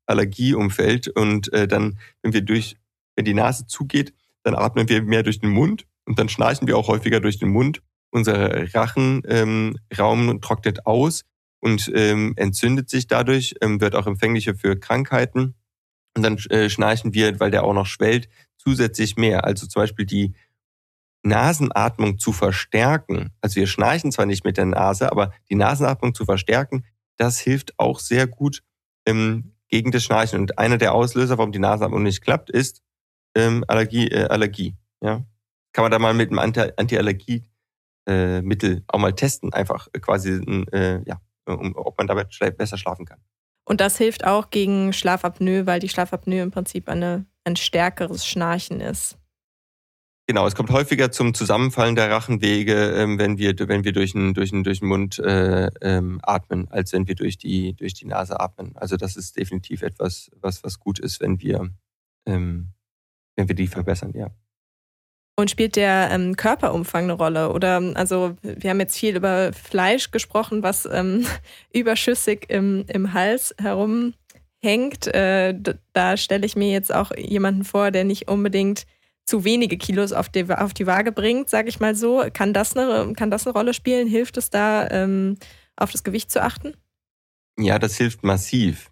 Allergieumfeld 0.07 1.09
und 1.09 1.53
äh, 1.53 1.69
dann, 1.69 1.99
wenn 2.23 2.33
wir 2.33 2.43
durch, 2.43 2.77
wenn 3.15 3.25
die 3.25 3.35
Nase 3.35 3.67
zugeht, 3.67 4.15
dann 4.43 4.55
atmen 4.55 4.89
wir 4.89 5.03
mehr 5.03 5.23
durch 5.23 5.41
den 5.41 5.51
Mund 5.51 5.87
und 6.07 6.19
dann 6.19 6.29
schnarchen 6.29 6.67
wir 6.67 6.77
auch 6.77 6.89
häufiger 6.89 7.21
durch 7.21 7.39
den 7.39 7.51
Mund. 7.51 7.83
Unser 8.11 8.75
Rachenraum 8.75 9.79
ähm, 10.29 10.41
trocknet 10.41 10.87
aus 10.87 11.25
und 11.61 11.91
ähm, 11.95 12.33
entzündet 12.37 12.89
sich 12.89 13.07
dadurch, 13.07 13.55
ähm, 13.61 13.83
wird 13.83 13.95
auch 13.95 14.07
empfänglicher 14.07 14.55
für 14.55 14.79
Krankheiten. 14.79 15.55
Und 16.17 16.23
dann 16.23 16.37
äh, 16.51 16.69
schnarchen 16.69 17.15
wir, 17.15 17.39
weil 17.41 17.51
der 17.51 17.65
auch 17.65 17.75
noch 17.75 17.87
schwellt, 17.87 18.29
zusätzlich 18.57 19.17
mehr. 19.17 19.45
Also 19.45 19.67
zum 19.67 19.83
Beispiel 19.83 20.07
die 20.07 20.35
Nasenatmung 21.23 22.19
zu 22.19 22.33
verstärken. 22.33 23.31
Also 23.41 23.57
wir 23.57 23.67
schnarchen 23.67 24.13
zwar 24.13 24.27
nicht 24.27 24.45
mit 24.45 24.57
der 24.57 24.67
Nase, 24.67 25.11
aber 25.11 25.33
die 25.51 25.55
Nasenatmung 25.55 26.15
zu 26.15 26.25
verstärken, 26.25 26.85
das 27.17 27.39
hilft 27.39 27.79
auch 27.79 28.01
sehr 28.01 28.27
gut 28.27 28.63
ähm, 29.07 29.55
gegen 29.69 29.91
das 29.91 30.05
Schnarchen. 30.05 30.41
Und 30.41 30.59
einer 30.59 30.79
der 30.79 30.95
Auslöser, 30.95 31.39
warum 31.39 31.53
die 31.53 31.59
Nasenatmung 31.59 32.03
nicht 32.03 32.23
klappt, 32.23 32.51
ist 32.51 32.83
ähm, 33.35 33.65
Allergie. 33.69 34.09
Äh, 34.09 34.29
Allergie. 34.29 34.77
Ja, 35.01 35.25
kann 35.73 35.85
man 35.85 35.93
da 35.93 35.99
mal 35.99 36.15
mit 36.15 36.31
einem 36.31 36.39
Anti-Allergie 36.39 37.45
äh, 38.07 38.43
auch 38.89 38.99
mal 38.99 39.15
testen, 39.15 39.53
einfach 39.53 39.89
quasi, 40.01 40.41
äh, 40.73 41.03
ja, 41.07 41.21
um, 41.47 41.77
ob 41.77 41.99
man 41.99 42.07
damit 42.07 42.37
besser 42.57 42.79
schlafen 42.79 43.05
kann. 43.05 43.21
Und 43.69 43.83
das 43.83 43.99
hilft 43.99 44.25
auch 44.25 44.49
gegen 44.49 44.95
Schlafapnoe, 44.95 45.67
weil 45.67 45.79
die 45.79 45.91
Schlafapnoe 45.91 46.41
im 46.41 46.51
Prinzip 46.51 46.89
eine, 46.89 47.27
ein 47.45 47.55
stärkeres 47.55 48.27
Schnarchen 48.27 48.81
ist. 48.81 49.19
Genau, 50.27 50.47
es 50.47 50.55
kommt 50.55 50.71
häufiger 50.71 51.11
zum 51.11 51.35
Zusammenfallen 51.35 51.95
der 51.95 52.11
Rachenwege, 52.11 52.93
ähm, 52.93 53.19
wenn 53.19 53.37
wir 53.37 53.55
wenn 53.69 53.85
wir 53.85 53.93
durch 53.93 54.13
den 54.13 54.33
durch 54.33 54.51
den 54.51 54.65
durch 54.65 54.81
den 54.81 54.89
Mund 54.89 55.19
äh, 55.19 55.71
ähm, 55.83 56.19
atmen, 56.23 56.69
als 56.71 56.95
wenn 56.95 57.09
wir 57.09 57.15
durch 57.15 57.37
die 57.37 57.75
durch 57.75 57.93
die 57.93 58.07
Nase 58.07 58.41
atmen. 58.41 58.75
Also 58.75 58.97
das 58.97 59.17
ist 59.17 59.37
definitiv 59.37 59.83
etwas, 59.83 60.31
was 60.41 60.65
was 60.65 60.79
gut 60.79 60.99
ist, 60.99 61.21
wenn 61.21 61.41
wir 61.41 61.71
ähm, 62.27 62.73
wenn 63.37 63.49
wir 63.49 63.55
die 63.55 63.67
verbessern, 63.67 64.13
ja. 64.15 64.31
Und 65.39 65.53
spielt 65.53 65.77
der 65.77 66.09
ähm, 66.11 66.35
Körperumfang 66.35 67.05
eine 67.05 67.13
Rolle? 67.13 67.53
Oder 67.53 67.81
also 67.95 68.35
wir 68.43 68.71
haben 68.71 68.81
jetzt 68.81 68.99
viel 68.99 69.15
über 69.15 69.53
Fleisch 69.53 70.11
gesprochen, 70.11 70.65
was 70.65 70.85
ähm, 70.85 71.25
überschüssig 71.73 72.47
im, 72.49 72.85
im 72.89 73.13
Hals 73.13 73.55
herumhängt. 73.57 75.07
Äh, 75.15 75.55
da 75.93 76.17
stelle 76.17 76.45
ich 76.45 76.57
mir 76.57 76.73
jetzt 76.73 76.93
auch 76.93 77.13
jemanden 77.17 77.63
vor, 77.63 77.93
der 77.93 78.03
nicht 78.03 78.27
unbedingt 78.27 78.85
zu 79.27 79.45
wenige 79.45 79.77
Kilos 79.77 80.13
auf 80.13 80.29
die, 80.29 80.45
auf 80.53 80.75
die 80.75 80.89
Waage 80.89 81.13
bringt, 81.13 81.49
sage 81.49 81.69
ich 81.69 81.79
mal 81.79 81.95
so. 81.95 82.25
Kann 82.33 82.53
das, 82.53 82.77
eine, 82.77 83.13
kann 83.13 83.31
das 83.31 83.47
eine 83.47 83.55
Rolle 83.55 83.75
spielen? 83.75 84.09
Hilft 84.09 84.39
es 84.39 84.51
da, 84.51 84.91
ähm, 84.91 85.37
auf 85.77 85.93
das 85.93 86.03
Gewicht 86.03 86.33
zu 86.33 86.43
achten? 86.43 86.75
Ja, 87.57 87.79
das 87.79 87.97
hilft 87.97 88.25
massiv. 88.25 88.91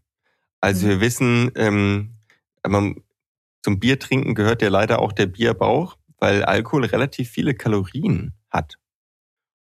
Also 0.60 0.86
mhm. 0.86 0.90
wir 0.90 1.00
wissen, 1.00 1.50
ähm, 1.56 2.14
zum 3.64 3.80
Bier 3.80 3.98
trinken 3.98 4.36
gehört 4.36 4.62
ja 4.62 4.68
leider 4.68 5.00
auch 5.00 5.10
der 5.10 5.26
Bierbauch 5.26 5.96
weil 6.18 6.44
Alkohol 6.44 6.84
relativ 6.84 7.30
viele 7.30 7.54
Kalorien 7.54 8.34
hat. 8.50 8.78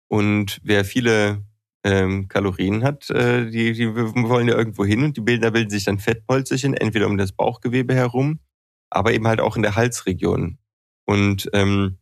Und 0.08 0.60
wer 0.62 0.84
viele 0.84 1.44
ähm, 1.84 2.28
Kalorien 2.28 2.84
hat, 2.84 3.10
äh, 3.10 3.50
die, 3.50 3.72
die 3.72 3.94
wollen 3.94 4.48
ja 4.48 4.54
irgendwo 4.54 4.84
hin 4.84 5.04
und 5.04 5.16
die 5.16 5.20
bilden, 5.20 5.42
da 5.42 5.50
bilden 5.50 5.70
sich 5.70 5.84
dann 5.84 5.98
Fettpolsterchen, 5.98 6.74
entweder 6.74 7.06
um 7.06 7.16
das 7.16 7.32
Bauchgewebe 7.32 7.94
herum, 7.94 8.40
aber 8.90 9.12
eben 9.12 9.26
halt 9.26 9.40
auch 9.40 9.56
in 9.56 9.62
der 9.62 9.74
Halsregion. 9.74 10.58
Und 11.06 11.50
ähm, 11.52 11.98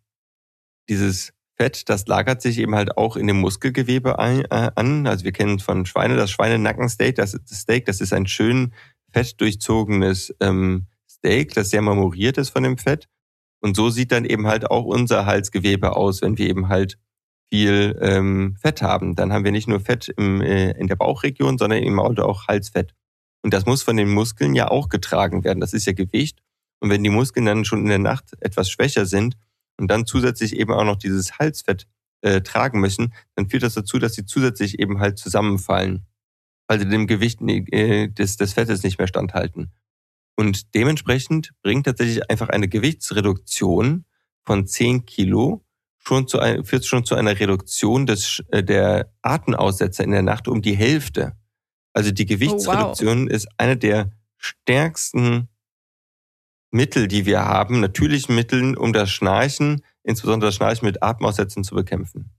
dieses 0.89 1.33
Fett, 1.57 1.89
das 1.89 2.07
lagert 2.07 2.43
sich 2.43 2.59
eben 2.59 2.75
halt 2.75 2.97
auch 2.97 3.17
in 3.17 3.27
dem 3.27 3.39
Muskelgewebe 3.41 4.19
ein, 4.19 4.45
äh, 4.47 4.71
an. 4.75 5.07
Also 5.07 5.25
wir 5.25 5.33
kennen 5.33 5.59
von 5.59 5.87
Schweine 5.87 6.17
das 6.17 6.31
Schweinenackensteak. 6.31 7.17
Das, 7.17 7.33
das 7.33 7.61
Steak, 7.61 7.85
das 7.87 8.01
ist 8.01 8.13
ein 8.13 8.27
schön 8.27 8.73
fettdurchzogenes 9.13 10.35
ähm, 10.41 10.87
Steak, 11.09 11.55
das 11.55 11.71
sehr 11.71 11.83
marmoriert 11.83 12.39
ist 12.39 12.51
von 12.51 12.63
dem 12.63 12.79
Fett. 12.79 13.09
Und 13.61 13.77
so 13.77 13.90
sieht 13.90 14.12
dann 14.12 14.25
eben 14.25 14.46
halt 14.46 14.70
auch 14.70 14.85
unser 14.85 15.27
Halsgewebe 15.27 15.94
aus, 15.94 16.23
wenn 16.23 16.38
wir 16.38 16.49
eben 16.49 16.68
halt 16.68 16.99
viel 17.53 17.99
ähm, 18.01 18.57
Fett 18.61 18.81
haben. 18.81 19.16
Dann 19.16 19.33
haben 19.33 19.44
wir 19.44 19.53
nicht 19.53 19.68
nur 19.68 19.81
Fett 19.81 20.09
im, 20.16 20.40
äh, 20.40 20.70
in 20.73 20.87
der 20.87 20.96
Bauchregion, 20.96 21.59
sondern 21.59 21.83
eben 21.83 21.99
auch 22.01 22.49
Halsfett. 22.49 22.94
Und 23.42 23.53
das 23.53 23.66
muss 23.66 23.83
von 23.83 23.96
den 23.96 24.11
Muskeln 24.11 24.55
ja 24.55 24.68
auch 24.70 24.88
getragen 24.88 25.44
werden. 25.44 25.61
Das 25.61 25.73
ist 25.73 25.87
ja 25.87 25.92
Gewicht. 25.92 26.40
Und 26.81 26.90
wenn 26.90 27.03
die 27.03 27.11
Muskeln 27.11 27.46
dann 27.46 27.64
schon 27.64 27.81
in 27.81 27.88
der 27.88 27.99
Nacht 27.99 28.37
etwas 28.40 28.70
schwächer 28.70 29.05
sind 29.05 29.37
und 29.79 29.90
dann 29.90 30.07
zusätzlich 30.07 30.57
eben 30.57 30.73
auch 30.73 30.85
noch 30.85 30.96
dieses 30.96 31.38
Halsfett 31.38 31.87
äh, 32.23 32.40
tragen 32.40 32.81
müssen, 32.81 33.12
dann 33.35 33.49
führt 33.49 33.62
das 33.62 33.75
dazu, 33.75 33.99
dass 33.99 34.14
sie 34.14 34.25
zusätzlich 34.25 34.79
eben 34.79 35.01
halt 35.01 35.18
zusammenfallen, 35.18 36.07
weil 36.68 36.79
sie 36.79 36.88
dem 36.88 37.07
Gewicht 37.07 37.40
äh, 37.42 38.09
des, 38.09 38.37
des 38.37 38.53
Fettes 38.53 38.83
nicht 38.83 38.99
mehr 38.99 39.09
standhalten. 39.09 39.70
Und 40.40 40.74
dementsprechend 40.74 41.50
bringt 41.62 41.85
tatsächlich 41.85 42.31
einfach 42.31 42.48
eine 42.48 42.66
Gewichtsreduktion 42.66 44.07
von 44.42 44.66
10 44.66 45.05
Kilo 45.05 45.66
schon 45.98 46.29
zu, 46.29 46.38
führt 46.64 46.87
schon 46.87 47.05
zu 47.05 47.14
einer 47.14 47.38
Reduktion 47.38 48.07
des, 48.07 48.42
äh, 48.48 48.64
der 48.64 49.12
Atemaussetzer 49.20 50.03
in 50.03 50.12
der 50.12 50.22
Nacht 50.22 50.48
um 50.48 50.62
die 50.62 50.74
Hälfte. 50.74 51.37
Also 51.92 52.11
die 52.11 52.24
Gewichtsreduktion 52.24 53.24
oh, 53.24 53.26
wow. 53.26 53.31
ist 53.31 53.48
eine 53.59 53.76
der 53.76 54.12
stärksten 54.38 55.48
Mittel, 56.70 57.07
die 57.07 57.26
wir 57.26 57.44
haben, 57.44 57.81
natürlichen 57.81 58.35
Mitteln, 58.35 58.79
um 58.79 58.94
das 58.94 59.11
Schnarchen, 59.11 59.83
insbesondere 60.05 60.48
das 60.48 60.55
Schnarchen 60.55 60.87
mit 60.87 61.03
Atemaussetzen 61.03 61.64
zu 61.64 61.74
bekämpfen. 61.74 62.31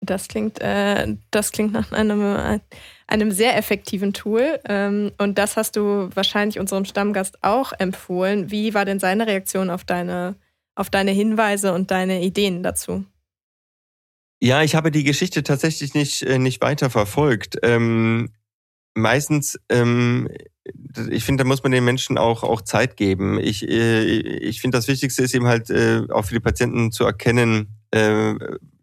Das 0.00 0.28
klingt, 0.28 0.60
äh, 0.60 1.16
das 1.30 1.52
klingt 1.52 1.72
nach 1.72 1.92
einem, 1.92 2.60
einem 3.06 3.32
sehr 3.32 3.56
effektiven 3.56 4.12
Tool. 4.12 4.58
Ähm, 4.64 5.12
und 5.18 5.36
das 5.38 5.56
hast 5.56 5.76
du 5.76 6.08
wahrscheinlich 6.14 6.58
unserem 6.58 6.84
Stammgast 6.84 7.38
auch 7.42 7.72
empfohlen. 7.78 8.50
Wie 8.50 8.72
war 8.72 8.84
denn 8.84 8.98
seine 8.98 9.26
Reaktion 9.26 9.68
auf 9.68 9.84
deine, 9.84 10.36
auf 10.74 10.88
deine 10.88 11.10
Hinweise 11.10 11.74
und 11.74 11.90
deine 11.90 12.22
Ideen 12.22 12.62
dazu? 12.62 13.04
Ja, 14.42 14.62
ich 14.62 14.74
habe 14.74 14.90
die 14.90 15.04
Geschichte 15.04 15.42
tatsächlich 15.42 15.92
nicht, 15.92 16.22
äh, 16.22 16.38
nicht 16.38 16.62
weiter 16.62 16.88
verfolgt. 16.88 17.58
Ähm, 17.62 18.30
meistens, 18.94 19.60
ähm, 19.68 20.28
ich 21.10 21.24
finde, 21.24 21.44
da 21.44 21.48
muss 21.48 21.62
man 21.62 21.72
den 21.72 21.84
Menschen 21.84 22.16
auch, 22.16 22.42
auch 22.42 22.62
Zeit 22.62 22.96
geben. 22.96 23.38
Ich, 23.38 23.68
äh, 23.68 24.02
ich 24.02 24.62
finde, 24.62 24.78
das 24.78 24.88
Wichtigste 24.88 25.22
ist 25.22 25.34
eben 25.34 25.46
halt 25.46 25.68
äh, 25.68 26.02
auch 26.10 26.24
für 26.24 26.34
die 26.34 26.40
Patienten 26.40 26.90
zu 26.90 27.04
erkennen, 27.04 27.79
äh, 27.90 28.34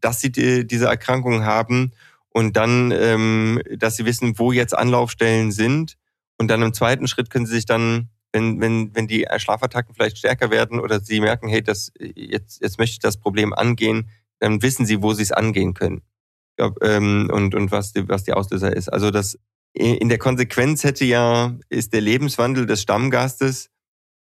dass 0.02 0.22
sie 0.22 0.32
die, 0.32 0.66
diese 0.66 0.88
Erkrankung 0.88 1.44
haben 1.44 1.92
und 2.30 2.56
dann, 2.56 2.92
ähm, 2.92 3.62
dass 3.78 3.96
sie 3.96 4.06
wissen, 4.06 4.38
wo 4.38 4.52
jetzt 4.52 4.78
Anlaufstellen 4.78 5.52
sind. 5.52 5.98
Und 6.38 6.50
dann 6.50 6.62
im 6.62 6.74
zweiten 6.74 7.08
Schritt 7.08 7.30
können 7.30 7.46
sie 7.46 7.56
sich 7.56 7.66
dann, 7.66 8.10
wenn, 8.32 8.62
wenn, 8.62 8.96
wenn 8.96 9.08
die 9.08 9.26
Schlafattacken 9.38 9.96
vielleicht 9.96 10.20
stärker 10.20 10.52
werden 10.52 10.80
oder 10.80 11.00
sie 11.00 11.20
merken, 11.20 11.48
hey, 11.48 11.64
das, 11.64 11.92
jetzt, 12.00 12.62
jetzt 12.62 12.78
möchte 12.78 12.94
ich 12.94 13.00
das 13.00 13.18
Problem 13.18 13.54
angehen, 13.54 14.10
dann 14.40 14.62
wissen 14.62 14.86
sie, 14.86 15.02
wo 15.02 15.14
sie 15.14 15.24
es 15.24 15.32
angehen 15.32 15.74
können. 15.74 16.04
Ähm, 16.60 17.30
und, 17.32 17.56
und 17.56 17.72
was 17.72 17.94
die, 17.94 18.08
was 18.08 18.24
die 18.24 18.34
Auslöser 18.34 18.76
ist. 18.76 18.90
Also 18.90 19.10
das 19.10 19.40
in 19.74 20.10
der 20.10 20.18
Konsequenz 20.18 20.84
hätte 20.84 21.06
ja, 21.06 21.56
ist 21.70 21.94
der 21.94 22.02
Lebenswandel 22.02 22.66
des 22.66 22.82
Stammgastes 22.82 23.70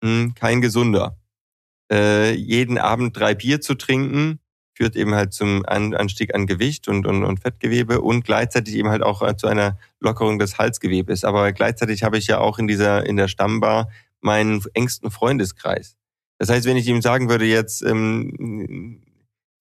mh, 0.02 0.10
hm, 0.10 0.34
kein 0.34 0.60
gesunder. 0.60 1.18
Äh, 1.92 2.34
jeden 2.34 2.78
Abend 2.78 3.16
drei 3.16 3.34
Bier 3.34 3.60
zu 3.60 3.74
trinken, 3.74 4.38
führt 4.80 4.96
eben 4.96 5.14
halt 5.14 5.34
zum 5.34 5.62
Anstieg 5.66 6.34
an 6.34 6.46
Gewicht 6.46 6.88
und, 6.88 7.06
und, 7.06 7.22
und 7.22 7.40
Fettgewebe 7.40 8.00
und 8.00 8.24
gleichzeitig 8.24 8.76
eben 8.76 8.88
halt 8.88 9.02
auch 9.02 9.36
zu 9.36 9.46
einer 9.46 9.76
Lockerung 10.00 10.38
des 10.38 10.56
Halsgewebes. 10.56 11.22
Aber 11.24 11.52
gleichzeitig 11.52 12.02
habe 12.02 12.16
ich 12.16 12.28
ja 12.28 12.38
auch 12.38 12.58
in 12.58 12.66
dieser, 12.66 13.04
in 13.04 13.18
der 13.18 13.28
Stammbar 13.28 13.90
meinen 14.22 14.62
engsten 14.72 15.10
Freundeskreis. 15.10 15.98
Das 16.38 16.48
heißt, 16.48 16.64
wenn 16.64 16.78
ich 16.78 16.88
ihm 16.88 17.02
sagen 17.02 17.28
würde, 17.28 17.44
jetzt 17.44 17.82
ähm, 17.82 19.02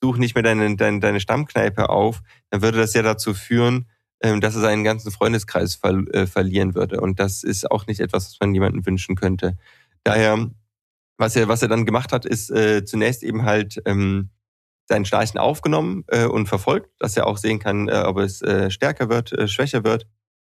such 0.01 0.15
nicht 0.15 0.35
mehr 0.35 0.43
deine, 0.43 0.77
deine, 0.77 1.01
deine 1.01 1.19
Stammkneipe 1.19 1.89
auf, 1.89 2.21
dann 2.49 2.61
würde 2.61 2.77
das 2.77 2.93
ja 2.93 3.01
dazu 3.01 3.33
führen, 3.33 3.89
ähm, 4.21 4.39
dass 4.39 4.55
er 4.55 4.61
seinen 4.61 4.85
ganzen 4.85 5.11
Freundeskreis 5.11 5.75
ver 5.75 6.01
äh, 6.13 6.27
verlieren 6.27 6.75
würde. 6.75 7.01
Und 7.01 7.19
das 7.19 7.43
ist 7.43 7.69
auch 7.69 7.87
nicht 7.87 7.99
etwas, 7.99 8.27
was 8.27 8.39
man 8.39 8.53
jemandem 8.53 8.85
wünschen 8.85 9.15
könnte. 9.15 9.57
Daher, 10.05 10.49
was 11.17 11.35
er, 11.35 11.49
was 11.49 11.61
er 11.61 11.67
dann 11.67 11.85
gemacht 11.85 12.13
hat, 12.13 12.25
ist 12.25 12.49
äh, 12.51 12.85
zunächst 12.85 13.21
eben 13.21 13.43
halt 13.43 13.81
ähm, 13.83 14.29
sein 14.89 15.05
Schnarchen 15.05 15.39
aufgenommen 15.39 16.03
äh, 16.07 16.25
und 16.25 16.47
verfolgt, 16.47 16.89
dass 16.99 17.15
er 17.15 17.27
auch 17.27 17.37
sehen 17.37 17.59
kann, 17.59 17.87
äh, 17.87 18.03
ob 18.05 18.17
es 18.17 18.41
äh, 18.41 18.71
stärker 18.71 19.07
wird, 19.07 19.31
äh, 19.31 19.47
schwächer 19.47 19.83
wird. 19.83 20.07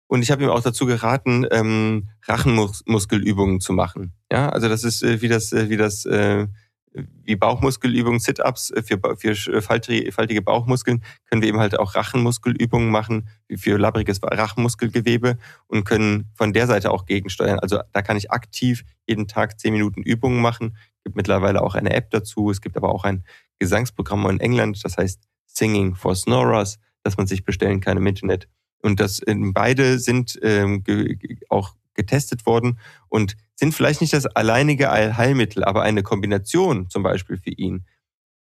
Und 0.06 0.22
ich 0.22 0.30
habe 0.30 0.42
ihm 0.42 0.48
auch 0.48 0.62
dazu 0.62 0.86
geraten, 0.86 1.46
ähm, 1.50 2.08
Rachenmuskelübungen 2.26 3.60
zu 3.60 3.74
machen. 3.74 4.14
Ja, 4.32 4.48
also 4.48 4.68
das 4.68 4.84
ist 4.84 5.02
äh, 5.02 5.20
wie 5.20 5.28
das, 5.28 5.52
äh, 5.52 5.68
wie 5.68 5.76
das 5.76 6.06
äh, 6.06 6.46
wie 6.94 7.36
Bauchmuskelübungen, 7.36 8.20
Sit-ups 8.20 8.70
äh, 8.70 8.82
für, 8.82 9.16
für 9.16 9.62
faltige 9.62 10.42
Bauchmuskeln, 10.42 11.02
können 11.26 11.42
wir 11.42 11.48
eben 11.48 11.60
halt 11.60 11.78
auch 11.78 11.94
Rachenmuskelübungen 11.94 12.90
machen, 12.90 13.28
für 13.56 13.78
labbriges 13.78 14.20
Rachenmuskelgewebe 14.22 15.38
und 15.66 15.84
können 15.84 16.30
von 16.34 16.52
der 16.52 16.66
Seite 16.66 16.90
auch 16.90 17.06
gegensteuern. 17.06 17.58
Also 17.58 17.80
da 17.92 18.02
kann 18.02 18.16
ich 18.16 18.30
aktiv 18.30 18.84
jeden 19.06 19.28
Tag 19.28 19.60
zehn 19.60 19.72
Minuten 19.72 20.02
Übungen 20.02 20.40
machen. 20.40 20.76
Es 20.96 21.04
gibt 21.04 21.16
mittlerweile 21.16 21.62
auch 21.62 21.74
eine 21.74 21.92
App 21.94 22.10
dazu. 22.10 22.50
Es 22.50 22.60
gibt 22.60 22.76
aber 22.76 22.90
auch 22.90 23.04
ein 23.04 23.24
Gesangsprogramm 23.62 24.28
in 24.28 24.40
England, 24.40 24.84
das 24.84 24.96
heißt 24.98 25.22
Singing 25.46 25.94
for 25.94 26.16
Snorers, 26.16 26.78
das 27.04 27.16
man 27.16 27.28
sich 27.28 27.44
bestellen 27.44 27.80
kann 27.80 27.96
im 27.96 28.06
Internet. 28.06 28.48
Und 28.82 28.98
das 28.98 29.20
beide 29.26 30.00
sind 30.00 30.38
ähm, 30.42 30.82
auch 31.48 31.74
getestet 31.94 32.44
worden 32.44 32.80
und 33.08 33.36
sind 33.54 33.72
vielleicht 33.74 34.00
nicht 34.00 34.12
das 34.12 34.26
alleinige 34.26 34.90
Heilmittel, 34.90 35.62
aber 35.62 35.82
eine 35.82 36.02
Kombination 36.02 36.90
zum 36.90 37.04
Beispiel 37.04 37.36
für 37.36 37.50
ihn. 37.50 37.84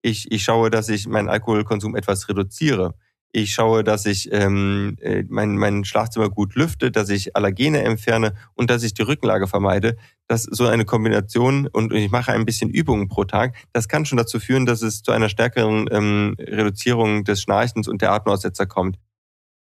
Ich, 0.02 0.30
ich 0.32 0.44
schaue, 0.44 0.70
dass 0.70 0.90
ich 0.90 1.08
meinen 1.08 1.30
Alkoholkonsum 1.30 1.96
etwas 1.96 2.28
reduziere. 2.28 2.96
Ich 3.38 3.52
schaue, 3.52 3.84
dass 3.84 4.06
ich 4.06 4.32
ähm, 4.32 4.96
äh, 5.02 5.26
mein, 5.28 5.58
mein 5.58 5.84
Schlafzimmer 5.84 6.30
gut 6.30 6.56
lüfte, 6.56 6.90
dass 6.90 7.10
ich 7.10 7.36
Allergene 7.36 7.84
entferne 7.84 8.34
und 8.54 8.70
dass 8.70 8.82
ich 8.82 8.94
die 8.94 9.02
Rückenlage 9.02 9.46
vermeide. 9.46 9.98
Das 10.30 10.44
so 10.44 10.66
eine 10.68 10.86
Kombination 10.86 11.68
und 11.68 11.92
ich 11.92 12.10
mache 12.10 12.32
ein 12.32 12.46
bisschen 12.46 12.70
Übungen 12.70 13.10
pro 13.10 13.26
Tag. 13.26 13.54
Das 13.74 13.90
kann 13.90 14.06
schon 14.06 14.18
dazu 14.18 14.40
führen, 14.40 14.66
dass 14.66 14.82
es 14.82 15.04
zu 15.04 15.12
einer 15.12 15.28
stärkeren 15.28 15.90
ähm, 15.92 16.38
Reduzierung 16.40 17.26
des 17.26 17.42
Schnarchens 17.42 17.90
und 17.90 18.02
der 18.02 18.14
Atemaussetzer 18.14 18.68
kommt 18.68 19.00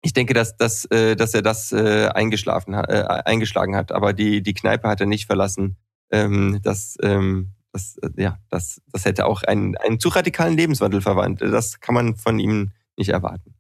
ich 0.03 0.15
denke, 0.15 0.33
dass, 0.33 0.57
dass, 0.57 0.87
äh, 0.87 1.15
dass 1.15 1.35
er 1.35 1.43
das 1.43 1.73
äh, 1.73 2.09
eingeschlafen 2.15 2.73
äh, 2.73 3.05
eingeschlagen 3.27 3.77
hat, 3.77 3.93
aber 3.93 4.15
die, 4.15 4.43
die 4.43 4.55
Kneipe 4.55 4.89
hat 4.89 5.03
er 5.03 5.07
nicht 5.07 5.27
verlassen. 5.27 5.77
Ähm, 6.11 6.61
das, 6.63 6.97
ähm, 7.03 7.51
das, 7.71 7.99
äh, 7.99 8.09
ja, 8.17 8.39
das, 8.49 8.81
das 8.91 9.05
hätte 9.05 9.27
auch 9.27 9.43
einen, 9.43 9.77
einen 9.77 10.01
zu 10.01 10.09
radikalen 10.09 10.57
Lebenswandel 10.57 11.03
verwandt. 11.03 11.43
Das 11.43 11.81
kann 11.81 11.95
man 11.95 12.17
von 12.17 12.39
ihm 12.39 12.71
nicht 13.01 13.11
erwarten. 13.11 13.55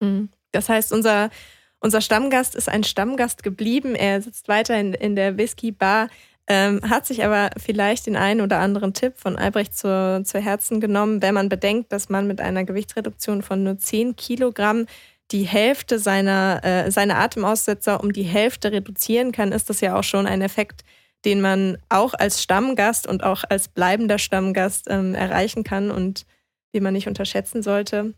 Mhm. 0.00 0.30
Das 0.52 0.68
heißt, 0.68 0.92
unser, 0.92 1.30
unser 1.78 2.00
Stammgast 2.00 2.54
ist 2.54 2.68
ein 2.68 2.84
Stammgast 2.84 3.42
geblieben. 3.42 3.94
Er 3.94 4.20
sitzt 4.20 4.48
weiter 4.48 4.78
in, 4.78 5.14
der 5.14 5.36
Whisky-Bar, 5.36 6.08
ähm, 6.48 6.80
hat 6.88 7.06
sich 7.06 7.24
aber 7.24 7.50
vielleicht 7.56 8.06
den 8.06 8.16
einen 8.16 8.40
oder 8.40 8.58
anderen 8.58 8.92
Tipp 8.92 9.14
von 9.16 9.36
Albrecht 9.36 9.76
zu, 9.76 10.22
zu 10.24 10.40
Herzen 10.40 10.80
genommen, 10.80 11.22
wenn 11.22 11.34
man 11.34 11.48
bedenkt, 11.48 11.92
dass 11.92 12.08
man 12.08 12.26
mit 12.26 12.40
einer 12.40 12.64
Gewichtsreduktion 12.64 13.42
von 13.42 13.62
nur 13.62 13.78
10 13.78 14.16
Kilogramm 14.16 14.86
die 15.30 15.44
Hälfte 15.44 16.00
seiner, 16.00 16.60
äh, 16.64 16.90
seine 16.90 17.16
Atemaussetzer 17.16 18.02
um 18.02 18.12
die 18.12 18.24
Hälfte 18.24 18.72
reduzieren 18.72 19.30
kann, 19.30 19.52
ist 19.52 19.70
das 19.70 19.80
ja 19.80 19.96
auch 19.96 20.02
schon 20.02 20.26
ein 20.26 20.42
Effekt, 20.42 20.82
den 21.24 21.40
man 21.40 21.78
auch 21.88 22.14
als 22.14 22.42
Stammgast 22.42 23.06
und 23.06 23.22
auch 23.22 23.44
als 23.48 23.68
bleibender 23.68 24.18
Stammgast 24.18 24.86
ähm, 24.88 25.14
erreichen 25.14 25.62
kann 25.62 25.90
und 25.90 26.26
den 26.74 26.82
man 26.82 26.94
nicht 26.94 27.06
unterschätzen 27.06 27.62
sollte. 27.62 28.14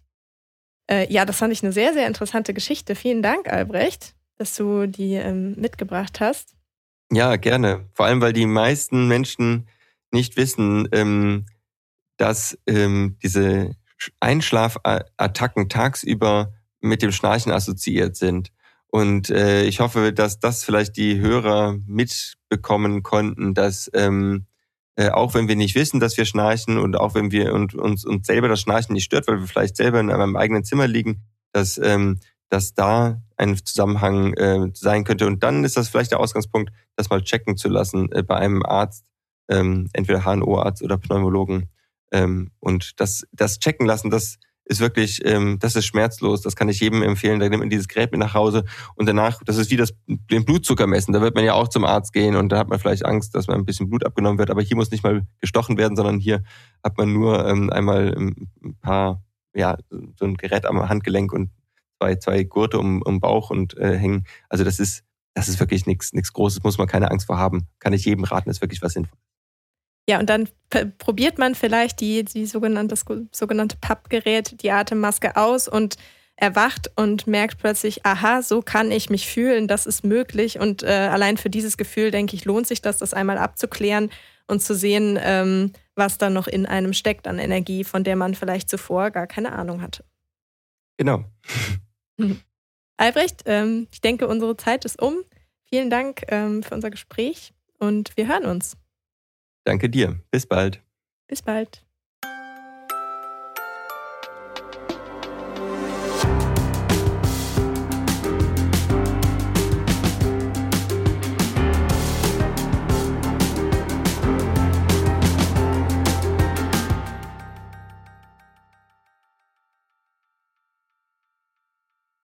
Äh, 0.92 1.10
ja, 1.10 1.24
das 1.24 1.38
fand 1.38 1.52
ich 1.54 1.62
eine 1.62 1.72
sehr, 1.72 1.94
sehr 1.94 2.06
interessante 2.06 2.52
Geschichte. 2.52 2.94
Vielen 2.94 3.22
Dank, 3.22 3.50
Albrecht, 3.50 4.14
dass 4.36 4.54
du 4.54 4.86
die 4.86 5.14
ähm, 5.14 5.54
mitgebracht 5.56 6.20
hast. 6.20 6.54
Ja, 7.10 7.36
gerne. 7.36 7.88
Vor 7.94 8.06
allem, 8.06 8.20
weil 8.20 8.34
die 8.34 8.44
meisten 8.44 9.08
Menschen 9.08 9.68
nicht 10.10 10.36
wissen, 10.36 10.86
ähm, 10.92 11.46
dass 12.18 12.58
ähm, 12.66 13.16
diese 13.22 13.74
Einschlafattacken 14.20 15.70
tagsüber 15.70 16.52
mit 16.82 17.00
dem 17.00 17.12
Schnarchen 17.12 17.52
assoziiert 17.52 18.16
sind. 18.16 18.52
Und 18.88 19.30
äh, 19.30 19.62
ich 19.64 19.80
hoffe, 19.80 20.12
dass 20.12 20.40
das 20.40 20.62
vielleicht 20.62 20.98
die 20.98 21.18
Hörer 21.18 21.78
mitbekommen 21.86 23.02
konnten, 23.02 23.54
dass 23.54 23.90
ähm, 23.94 24.44
äh, 24.96 25.10
auch 25.10 25.34
wenn 25.34 25.48
wir 25.48 25.56
nicht 25.56 25.74
wissen, 25.74 26.00
dass 26.00 26.16
wir 26.16 26.24
schnarchen 26.24 26.78
und 26.78 26.96
auch 26.96 27.14
wenn 27.14 27.32
wir 27.32 27.54
und, 27.54 27.74
uns, 27.74 28.04
uns 28.04 28.26
selber 28.26 28.48
das 28.48 28.60
Schnarchen 28.60 28.92
nicht 28.92 29.04
stört, 29.04 29.26
weil 29.26 29.40
wir 29.40 29.46
vielleicht 29.46 29.76
selber 29.76 30.00
in 30.00 30.10
einem 30.10 30.36
eigenen 30.36 30.64
Zimmer 30.64 30.86
liegen, 30.86 31.22
dass, 31.52 31.78
ähm, 31.78 32.20
dass 32.50 32.74
da 32.74 33.22
ein 33.36 33.56
Zusammenhang 33.56 34.34
äh, 34.34 34.70
sein 34.74 35.04
könnte. 35.04 35.26
Und 35.26 35.42
dann 35.42 35.64
ist 35.64 35.76
das 35.76 35.88
vielleicht 35.88 36.12
der 36.12 36.20
Ausgangspunkt, 36.20 36.72
das 36.96 37.08
mal 37.08 37.22
checken 37.22 37.56
zu 37.56 37.68
lassen 37.68 38.12
äh, 38.12 38.22
bei 38.22 38.36
einem 38.36 38.62
Arzt, 38.62 39.04
ähm, 39.48 39.88
entweder 39.92 40.24
HNO-Arzt 40.24 40.82
oder 40.82 40.98
Pneumologen. 40.98 41.70
Ähm, 42.12 42.50
und 42.60 43.00
das, 43.00 43.26
das 43.32 43.58
checken 43.58 43.86
lassen, 43.86 44.10
das 44.10 44.38
ist 44.64 44.80
wirklich, 44.80 45.24
ähm, 45.24 45.58
das 45.58 45.76
ist 45.76 45.86
schmerzlos. 45.86 46.40
Das 46.40 46.56
kann 46.56 46.68
ich 46.68 46.80
jedem 46.80 47.02
empfehlen. 47.02 47.40
Da 47.40 47.48
nimmt 47.48 47.60
man 47.60 47.70
dieses 47.70 47.88
Gerät 47.88 48.12
mit 48.12 48.20
nach 48.20 48.34
Hause 48.34 48.64
und 48.94 49.06
danach, 49.06 49.40
das 49.44 49.56
ist 49.56 49.70
wie 49.70 49.76
das 49.76 49.92
den 50.06 50.44
Blutzucker 50.44 50.86
messen. 50.86 51.12
Da 51.12 51.20
wird 51.20 51.34
man 51.34 51.44
ja 51.44 51.54
auch 51.54 51.68
zum 51.68 51.84
Arzt 51.84 52.12
gehen 52.12 52.36
und 52.36 52.50
da 52.50 52.58
hat 52.58 52.68
man 52.68 52.78
vielleicht 52.78 53.04
Angst, 53.04 53.34
dass 53.34 53.48
man 53.48 53.58
ein 53.58 53.64
bisschen 53.64 53.88
Blut 53.88 54.06
abgenommen 54.06 54.38
wird. 54.38 54.50
Aber 54.50 54.62
hier 54.62 54.76
muss 54.76 54.90
nicht 54.90 55.04
mal 55.04 55.26
gestochen 55.40 55.78
werden, 55.78 55.96
sondern 55.96 56.18
hier 56.18 56.42
hat 56.82 56.96
man 56.96 57.12
nur 57.12 57.46
ähm, 57.46 57.70
einmal 57.70 58.14
ein 58.16 58.76
paar, 58.80 59.22
ja, 59.54 59.76
so 59.90 60.24
ein 60.24 60.36
Gerät 60.36 60.64
am 60.64 60.88
Handgelenk 60.88 61.32
und 61.32 61.50
zwei, 61.98 62.16
zwei 62.16 62.44
Gurte 62.44 62.78
um, 62.78 63.02
um 63.02 63.20
Bauch 63.20 63.50
und 63.50 63.76
äh, 63.76 63.96
hängen. 63.96 64.24
Also 64.48 64.64
das 64.64 64.78
ist, 64.78 65.04
das 65.34 65.48
ist 65.48 65.60
wirklich 65.60 65.86
nichts, 65.86 66.12
nichts 66.12 66.32
Großes, 66.32 66.62
muss 66.62 66.78
man 66.78 66.86
keine 66.86 67.10
Angst 67.10 67.26
vor 67.26 67.38
haben. 67.38 67.68
Kann 67.78 67.92
ich 67.92 68.04
jedem 68.04 68.24
raten, 68.24 68.50
ist 68.50 68.60
wirklich 68.60 68.82
was 68.82 68.92
Sinnvolles. 68.92 69.31
Ja, 70.08 70.18
und 70.18 70.28
dann 70.28 70.48
probiert 70.98 71.38
man 71.38 71.54
vielleicht 71.54 72.00
die, 72.00 72.24
die 72.24 72.46
sogenannte, 72.46 72.94
das 72.94 73.04
sogenannte 73.30 73.76
Pappgerät, 73.80 74.62
die 74.62 74.70
Atemmaske 74.70 75.36
aus 75.36 75.68
und 75.68 75.96
erwacht 76.36 76.90
und 76.96 77.26
merkt 77.26 77.58
plötzlich, 77.58 78.04
aha, 78.04 78.42
so 78.42 78.62
kann 78.62 78.90
ich 78.90 79.10
mich 79.10 79.28
fühlen, 79.28 79.68
das 79.68 79.86
ist 79.86 80.04
möglich. 80.04 80.58
Und 80.58 80.82
äh, 80.82 80.88
allein 80.88 81.36
für 81.36 81.50
dieses 81.50 81.76
Gefühl, 81.76 82.10
denke 82.10 82.34
ich, 82.34 82.44
lohnt 82.44 82.66
sich 82.66 82.82
das, 82.82 82.98
das 82.98 83.14
einmal 83.14 83.38
abzuklären 83.38 84.10
und 84.48 84.60
zu 84.60 84.74
sehen, 84.74 85.18
ähm, 85.22 85.72
was 85.94 86.18
da 86.18 86.30
noch 86.30 86.48
in 86.48 86.66
einem 86.66 86.94
steckt 86.94 87.28
an 87.28 87.38
Energie, 87.38 87.84
von 87.84 88.02
der 88.02 88.16
man 88.16 88.34
vielleicht 88.34 88.70
zuvor 88.70 89.10
gar 89.10 89.26
keine 89.26 89.52
Ahnung 89.52 89.82
hatte. 89.82 90.04
Genau. 90.96 91.24
Albrecht, 92.96 93.42
ähm, 93.46 93.86
ich 93.92 94.00
denke, 94.00 94.26
unsere 94.26 94.56
Zeit 94.56 94.84
ist 94.84 95.00
um. 95.00 95.16
Vielen 95.64 95.90
Dank 95.90 96.22
ähm, 96.28 96.62
für 96.62 96.74
unser 96.74 96.90
Gespräch 96.90 97.52
und 97.78 98.16
wir 98.16 98.26
hören 98.26 98.46
uns. 98.46 98.76
Danke 99.64 99.88
dir. 99.88 100.20
Bis 100.30 100.46
bald. 100.46 100.82
Bis 101.28 101.42
bald. 101.42 101.84